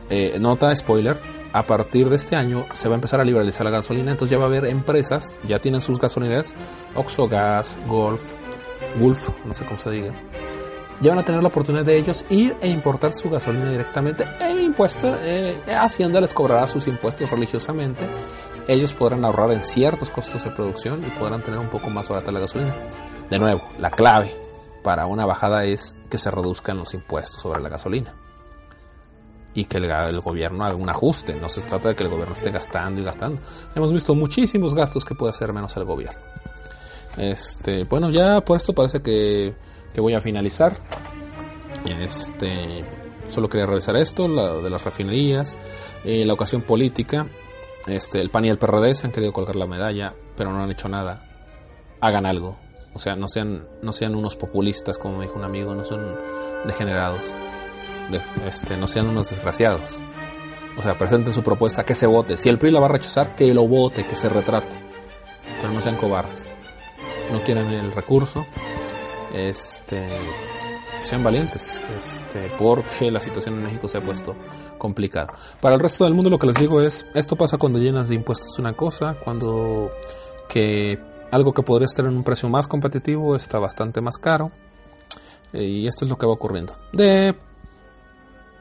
eh, 0.08 0.38
nota 0.38 0.74
spoiler, 0.74 1.16
a 1.52 1.66
partir 1.66 2.08
de 2.08 2.16
este 2.16 2.36
año 2.36 2.66
se 2.72 2.88
va 2.88 2.94
a 2.94 2.96
empezar 2.96 3.20
a 3.20 3.24
liberalizar 3.24 3.64
la 3.64 3.70
gasolina, 3.70 4.10
entonces 4.10 4.30
ya 4.30 4.38
va 4.38 4.44
a 4.44 4.48
haber 4.48 4.66
empresas, 4.66 5.32
ya 5.44 5.58
tienen 5.58 5.80
sus 5.80 5.98
gasolineras, 5.98 6.54
Oxogas, 6.94 7.78
Golf, 7.86 8.34
Gulf, 8.98 9.30
no 9.44 9.54
sé 9.54 9.64
cómo 9.64 9.78
se 9.78 9.90
diga, 9.90 10.14
ya 11.00 11.10
van 11.10 11.18
a 11.18 11.24
tener 11.24 11.42
la 11.42 11.48
oportunidad 11.48 11.84
de 11.84 11.96
ellos 11.96 12.24
ir 12.30 12.56
e 12.60 12.68
importar 12.68 13.12
su 13.14 13.30
gasolina 13.30 13.70
directamente 13.70 14.24
e 14.40 14.62
impuesto, 14.62 15.16
eh, 15.22 15.60
Hacienda 15.78 16.20
les 16.20 16.34
cobrará 16.34 16.66
sus 16.66 16.86
impuestos 16.86 17.30
religiosamente, 17.30 18.08
ellos 18.66 18.92
podrán 18.92 19.24
ahorrar 19.24 19.52
en 19.52 19.64
ciertos 19.64 20.10
costos 20.10 20.44
de 20.44 20.50
producción 20.50 21.04
y 21.06 21.10
podrán 21.18 21.42
tener 21.42 21.58
un 21.58 21.68
poco 21.68 21.88
más 21.90 22.08
barata 22.08 22.30
la 22.30 22.40
gasolina. 22.40 22.76
De 23.30 23.38
nuevo, 23.38 23.62
la 23.78 23.90
clave 23.90 24.34
para 24.82 25.06
una 25.06 25.24
bajada 25.24 25.64
es 25.64 25.96
que 26.10 26.18
se 26.18 26.30
reduzcan 26.30 26.78
los 26.78 26.94
impuestos 26.94 27.42
sobre 27.42 27.60
la 27.60 27.68
gasolina 27.68 28.14
y 29.54 29.64
que 29.64 29.78
el, 29.78 30.20
gobierno 30.20 30.64
haga 30.64 30.76
un 30.76 30.88
ajuste. 30.88 31.34
No 31.34 31.48
se 31.48 31.62
trata 31.62 31.88
de 31.88 31.96
que 31.96 32.04
el 32.04 32.10
gobierno 32.10 32.32
esté 32.32 32.50
gastando 32.50 33.00
y 33.00 33.04
gastando. 33.04 33.40
Hemos 33.74 33.92
visto 33.92 34.14
muchísimos 34.14 34.74
gastos 34.74 35.04
que 35.04 35.14
puede 35.14 35.30
hacer 35.30 35.52
menos 35.52 35.76
el 35.76 35.84
gobierno. 35.84 36.20
Este, 37.16 37.84
bueno, 37.84 38.10
ya 38.10 38.40
por 38.42 38.56
esto 38.56 38.72
parece 38.72 39.02
que, 39.02 39.56
que 39.98 40.02
voy 40.02 40.14
a 40.14 40.20
finalizar. 40.20 40.76
Este, 41.84 42.84
solo 43.26 43.48
quería 43.48 43.66
revisar 43.66 43.96
esto, 43.96 44.28
la 44.28 44.54
de 44.54 44.70
las 44.70 44.84
refinerías, 44.84 45.58
eh, 46.04 46.24
la 46.24 46.34
ocasión 46.34 46.62
política. 46.62 47.26
Este, 47.88 48.20
el 48.20 48.30
PAN 48.30 48.44
y 48.44 48.48
el 48.48 48.58
PRD 48.58 48.94
se 48.94 49.06
han 49.06 49.12
querido 49.12 49.32
colgar 49.32 49.56
la 49.56 49.66
medalla, 49.66 50.14
pero 50.36 50.52
no 50.52 50.62
han 50.62 50.70
hecho 50.70 50.88
nada. 50.88 51.28
Hagan 52.00 52.26
algo. 52.26 52.56
O 52.94 53.00
sea, 53.00 53.16
no 53.16 53.26
sean, 53.26 53.66
no 53.82 53.92
sean 53.92 54.14
unos 54.14 54.36
populistas, 54.36 54.98
como 54.98 55.18
me 55.18 55.24
dijo 55.24 55.36
un 55.36 55.44
amigo, 55.44 55.74
no 55.74 55.84
son 55.84 56.16
degenerados 56.64 57.34
este, 58.46 58.76
no 58.76 58.86
sean 58.86 59.08
unos 59.08 59.30
desgraciados. 59.30 60.00
O 60.76 60.82
sea, 60.82 60.96
presenten 60.96 61.32
su 61.32 61.42
propuesta, 61.42 61.84
que 61.84 61.96
se 61.96 62.06
vote. 62.06 62.36
Si 62.36 62.48
el 62.48 62.58
PRI 62.58 62.70
la 62.70 62.78
va 62.78 62.86
a 62.86 62.90
rechazar, 62.90 63.34
que 63.34 63.52
lo 63.52 63.66
vote, 63.66 64.06
que 64.06 64.14
se 64.14 64.28
retrate. 64.28 64.76
Pero 65.60 65.72
no 65.72 65.80
sean 65.80 65.96
cobardes. 65.96 66.52
No 67.32 67.42
quieren 67.42 67.66
el 67.72 67.90
recurso. 67.90 68.46
Este, 69.32 70.06
sean 71.02 71.22
valientes, 71.22 71.82
este, 71.96 72.50
porque 72.58 73.10
la 73.10 73.20
situación 73.20 73.56
en 73.56 73.62
México 73.64 73.88
se 73.88 73.98
ha 73.98 74.00
puesto 74.00 74.34
complicada. 74.78 75.32
Para 75.60 75.74
el 75.74 75.80
resto 75.80 76.04
del 76.04 76.14
mundo 76.14 76.30
lo 76.30 76.38
que 76.38 76.46
les 76.46 76.56
digo 76.56 76.80
es, 76.80 77.06
esto 77.14 77.36
pasa 77.36 77.58
cuando 77.58 77.78
llenas 77.78 78.08
de 78.08 78.14
impuestos 78.14 78.58
una 78.58 78.72
cosa, 78.72 79.14
cuando 79.22 79.90
que 80.48 80.98
algo 81.30 81.52
que 81.52 81.62
podría 81.62 81.86
estar 81.86 82.04
en 82.06 82.16
un 82.16 82.24
precio 82.24 82.48
más 82.48 82.66
competitivo 82.66 83.36
está 83.36 83.58
bastante 83.58 84.00
más 84.00 84.18
caro. 84.18 84.50
Y 85.52 85.86
esto 85.86 86.04
es 86.04 86.10
lo 86.10 86.16
que 86.18 86.26
va 86.26 86.32
ocurriendo. 86.32 86.74
De 86.92 87.34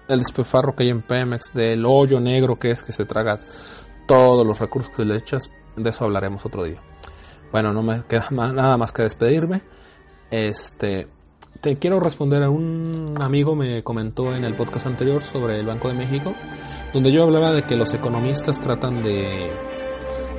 el 0.08 0.20
despefarro 0.20 0.74
que 0.74 0.84
hay 0.84 0.90
en 0.90 1.02
Pemex, 1.02 1.54
del 1.54 1.86
hoyo 1.86 2.20
negro 2.20 2.58
que 2.58 2.72
es 2.72 2.84
que 2.84 2.94
se 2.94 3.06
traga 3.06 3.40
todos 4.08 4.48
los 4.48 4.60
recursos 4.60 4.96
que 4.96 5.04
le 5.04 5.18
echas, 5.18 5.50
de 5.76 5.90
eso 5.90 6.06
hablaremos 6.06 6.46
otro 6.46 6.64
día. 6.64 6.82
Bueno, 7.52 7.74
no 7.74 7.84
me 7.84 8.04
queda 8.04 8.28
nada 8.32 8.78
más 8.78 8.92
que 8.92 9.04
despedirme. 9.04 9.62
Este, 10.32 11.08
te 11.62 11.78
quiero 11.78 12.00
responder 12.00 12.44
a 12.44 12.50
un 12.50 13.18
amigo 13.22 13.56
me 13.56 13.84
comentó 13.84 14.36
en 14.36 14.44
el 14.44 14.56
podcast 14.56 14.88
anterior 14.88 15.22
sobre 15.22 15.60
el 15.60 15.66
Banco 15.66 15.88
de 15.88 15.94
México, 15.94 16.34
donde 16.94 17.12
yo 17.12 17.24
hablaba 17.24 17.52
de 17.52 17.64
que 17.64 17.76
los 17.76 17.94
economistas 17.94 18.60
tratan 18.60 19.04
de 19.04 19.52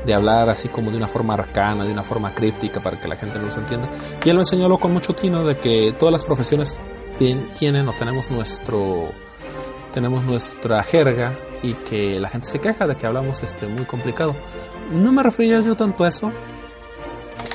de 0.04 0.14
hablar 0.14 0.48
así 0.48 0.68
como 0.68 0.90
de 0.90 0.96
una 0.96 1.08
forma 1.08 1.34
arcana, 1.34 1.84
de 1.84 1.92
una 1.92 2.02
forma 2.02 2.34
críptica 2.34 2.80
para 2.80 2.98
que 2.98 3.08
la 3.08 3.16
gente 3.16 3.38
no 3.38 3.44
los 3.44 3.56
entienda. 3.56 3.90
Y 4.24 4.30
él 4.30 4.38
me 4.38 4.44
señaló 4.44 4.78
con 4.78 4.92
mucho 4.92 5.14
tino 5.14 5.44
de 5.44 5.58
que 5.58 5.94
todas 5.98 6.12
las 6.12 6.24
profesiones 6.24 6.80
tienen 7.18 7.88
o 7.88 7.92
tenemos 7.92 8.30
nuestro 8.30 9.10
tenemos 9.92 10.22
nuestra 10.22 10.82
jerga 10.84 11.36
y 11.62 11.74
que 11.74 12.20
la 12.20 12.30
gente 12.30 12.46
se 12.46 12.60
queja 12.60 12.86
de 12.86 12.96
que 12.96 13.06
hablamos 13.06 13.42
este 13.42 13.66
muy 13.66 13.84
complicado. 13.84 14.34
No 14.92 15.12
me 15.12 15.22
refería 15.22 15.60
yo 15.60 15.74
tanto 15.74 16.04
a 16.04 16.08
eso, 16.08 16.30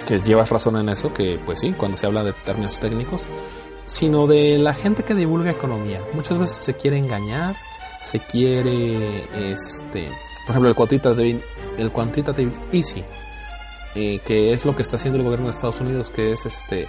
que 0.07 0.17
llevas 0.19 0.49
razón 0.49 0.77
en 0.77 0.89
eso, 0.89 1.13
que 1.13 1.39
pues 1.45 1.59
sí, 1.59 1.73
cuando 1.73 1.97
se 1.97 2.05
habla 2.05 2.23
de 2.23 2.33
términos 2.33 2.79
técnicos, 2.79 3.25
sino 3.85 4.27
de 4.27 4.57
la 4.57 4.73
gente 4.73 5.03
que 5.03 5.15
divulga 5.15 5.51
economía. 5.51 6.01
Muchas 6.13 6.37
veces 6.37 6.55
se 6.55 6.75
quiere 6.75 6.97
engañar, 6.97 7.55
se 8.01 8.19
quiere, 8.19 9.51
este, 9.51 10.09
por 10.45 10.51
ejemplo, 10.51 10.69
el 10.69 10.75
quantitative, 10.75 11.43
el 11.77 11.91
quantitative 11.91 12.51
easy, 12.71 13.03
eh, 13.95 14.19
que 14.25 14.53
es 14.53 14.65
lo 14.65 14.75
que 14.75 14.81
está 14.81 14.95
haciendo 14.95 15.17
el 15.17 15.23
gobierno 15.23 15.47
de 15.47 15.51
Estados 15.51 15.81
Unidos, 15.81 16.09
que 16.09 16.31
es 16.31 16.45
este 16.45 16.87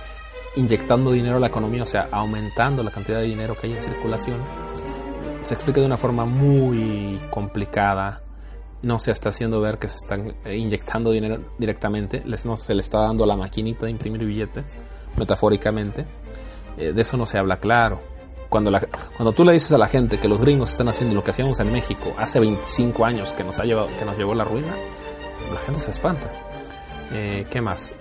inyectando 0.57 1.11
dinero 1.11 1.37
a 1.37 1.41
la 1.41 1.49
economía, 1.49 1.83
o 1.83 1.87
sea, 1.87 2.09
aumentando 2.13 2.83
la 2.83 2.91
cantidad 2.91 3.19
de 3.19 3.25
dinero 3.25 3.57
que 3.57 3.67
hay 3.67 3.73
en 3.75 3.83
circulación 3.83 4.41
se 5.45 5.55
explica 5.55 5.81
de 5.81 5.87
una 5.87 5.99
forma 5.99 6.25
muy 6.25 7.21
complicada. 7.31 8.23
No 8.85 8.99
se 8.99 9.11
está 9.11 9.31
haciendo 9.31 9.61
ver 9.61 9.79
que 9.79 9.89
se 9.89 9.97
están 9.97 10.35
eh, 10.45 10.57
inyectando 10.57 11.11
dinero 11.11 11.41
directamente. 11.59 12.23
no 12.45 12.57
se 12.57 12.75
le 12.75 12.81
está 12.81 13.01
dando 13.01 13.27
la 13.27 13.37
maquinita 13.37 13.87
de 13.87 13.93
imprimir 13.93 14.25
billetes, 14.25 14.79
metafóricamente. 15.17 16.07
Eh, 16.77 16.93
de 16.93 17.03
eso 17.03 17.17
no 17.17 17.27
se 17.27 17.39
habla 17.39 17.59
claro. 17.59 18.01
Cuando, 18.49 18.71
la, 18.71 18.81
cuando 19.17 19.33
tú 19.33 19.45
le 19.45 19.53
dices 19.53 19.73
a 19.73 19.79
la 19.79 19.89
gente 19.89 20.19
que 20.19 20.29
los 20.29 20.41
gringos 20.41 20.71
están 20.71 20.89
haciendo 20.89 21.15
lo 21.15 21.25
que 21.25 21.31
hacíamos 21.31 21.59
en 21.59 21.73
México 21.73 22.15
hace 22.17 22.39
25 22.39 23.05
años 23.05 23.33
que 23.33 23.43
nos, 23.43 23.59
ha 23.59 23.65
llevado, 23.65 23.89
que 23.99 24.05
nos 24.05 24.17
llevó 24.17 24.35
la 24.35 24.45
ruina, 24.45 24.75
la 25.53 25.61
gente 25.61 25.81
se 25.81 25.91
espanta. 25.91 26.31
Eh, 27.13 27.47
¿Qué 27.51 27.61
más? 27.61 27.95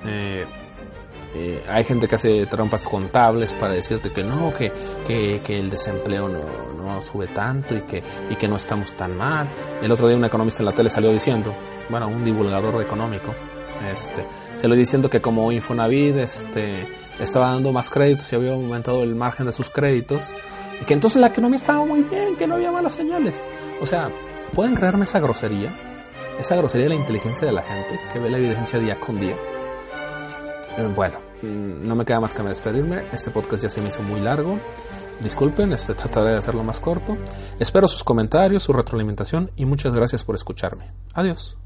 Hay 1.68 1.84
gente 1.84 2.08
que 2.08 2.16
hace 2.16 2.46
trampas 2.46 2.88
contables 2.88 3.56
para 3.56 3.74
decirte 3.74 4.12
que 4.12 4.24
no, 4.24 4.54
que, 4.54 4.72
que, 5.06 5.60
el 5.60 5.70
desempleo 5.70 6.30
no, 6.30 6.74
no, 6.78 7.02
sube 7.02 7.28
tanto 7.28 7.76
y 7.76 7.82
que, 7.82 8.04
y 8.30 8.36
que 8.36 8.48
no 8.48 8.56
estamos 8.56 8.94
tan 8.94 9.18
mal. 9.18 9.50
El 9.82 9.92
otro 9.92 10.08
día 10.08 10.18
un 10.18 10.26
economista 10.26 10.62
en 10.62 10.66
la 10.66 10.74
tele 10.74 10.90
salió 10.90 11.12
diciendo, 11.12 11.54
bueno, 11.90 12.08
un 12.08 12.24
divulgador 12.24 12.82
económico, 12.82 13.34
este, 13.92 14.26
salió 14.56 14.76
diciendo 14.76 15.10
que 15.10 15.22
como 15.22 15.52
Infonavit 15.52 16.16
este, 16.18 16.88
estaba 17.20 17.52
dando 17.52 17.72
más 17.72 17.90
créditos 17.90 18.32
y 18.32 18.36
había 18.36 18.54
aumentado 18.54 19.04
el 19.04 19.16
margen 19.16 19.46
de 19.46 19.52
sus 19.52 19.70
créditos, 19.70 20.34
y 20.82 20.86
que 20.86 20.94
entonces 20.94 21.20
la 21.20 21.28
economía 21.28 21.58
estaba 21.58 21.86
muy 21.86 22.02
bien, 22.04 22.36
que 22.36 22.48
no 22.48 22.56
había 22.56 22.72
malas 22.72 22.94
señales. 22.94 23.44
O 23.82 23.86
sea, 23.86 24.12
¿pueden 24.54 24.76
creerme 24.76 25.06
esa 25.06 25.20
grosería? 25.20 25.72
Esa 26.40 26.56
grosería 26.56 26.86
de 26.86 26.96
la 26.96 27.00
inteligencia 27.00 27.46
de 27.48 27.54
la 27.54 27.62
gente 27.62 28.00
que 28.12 28.20
ve 28.20 28.30
la 28.30 28.38
evidencia 28.38 28.80
día 28.80 29.00
con 29.00 29.20
día. 29.20 29.36
Eh, 30.78 30.92
bueno, 30.96 31.20
mm, 31.42 31.86
no 31.86 31.96
me 31.96 32.06
queda 32.06 32.20
más 32.20 32.34
que 32.34 32.44
despedirme. 32.44 33.04
Este 33.12 33.32
podcast 33.32 33.64
ya 33.64 33.70
se 33.70 33.82
me 33.82 33.90
hizo 33.90 34.02
muy 34.02 34.22
largo. 34.22 34.60
Disculpen, 35.22 35.74
este, 35.74 35.94
trataré 35.94 36.32
de 36.32 36.38
hacerlo 36.38 36.64
más 36.64 36.80
corto. 36.80 37.18
Espero 37.60 37.88
sus 37.88 38.04
comentarios, 38.04 38.64
su 38.64 38.74
retroalimentación 38.74 39.52
y 39.56 39.66
muchas 39.66 39.94
gracias 39.94 40.24
por 40.24 40.36
escucharme. 40.36 40.92
Adiós. 41.14 41.58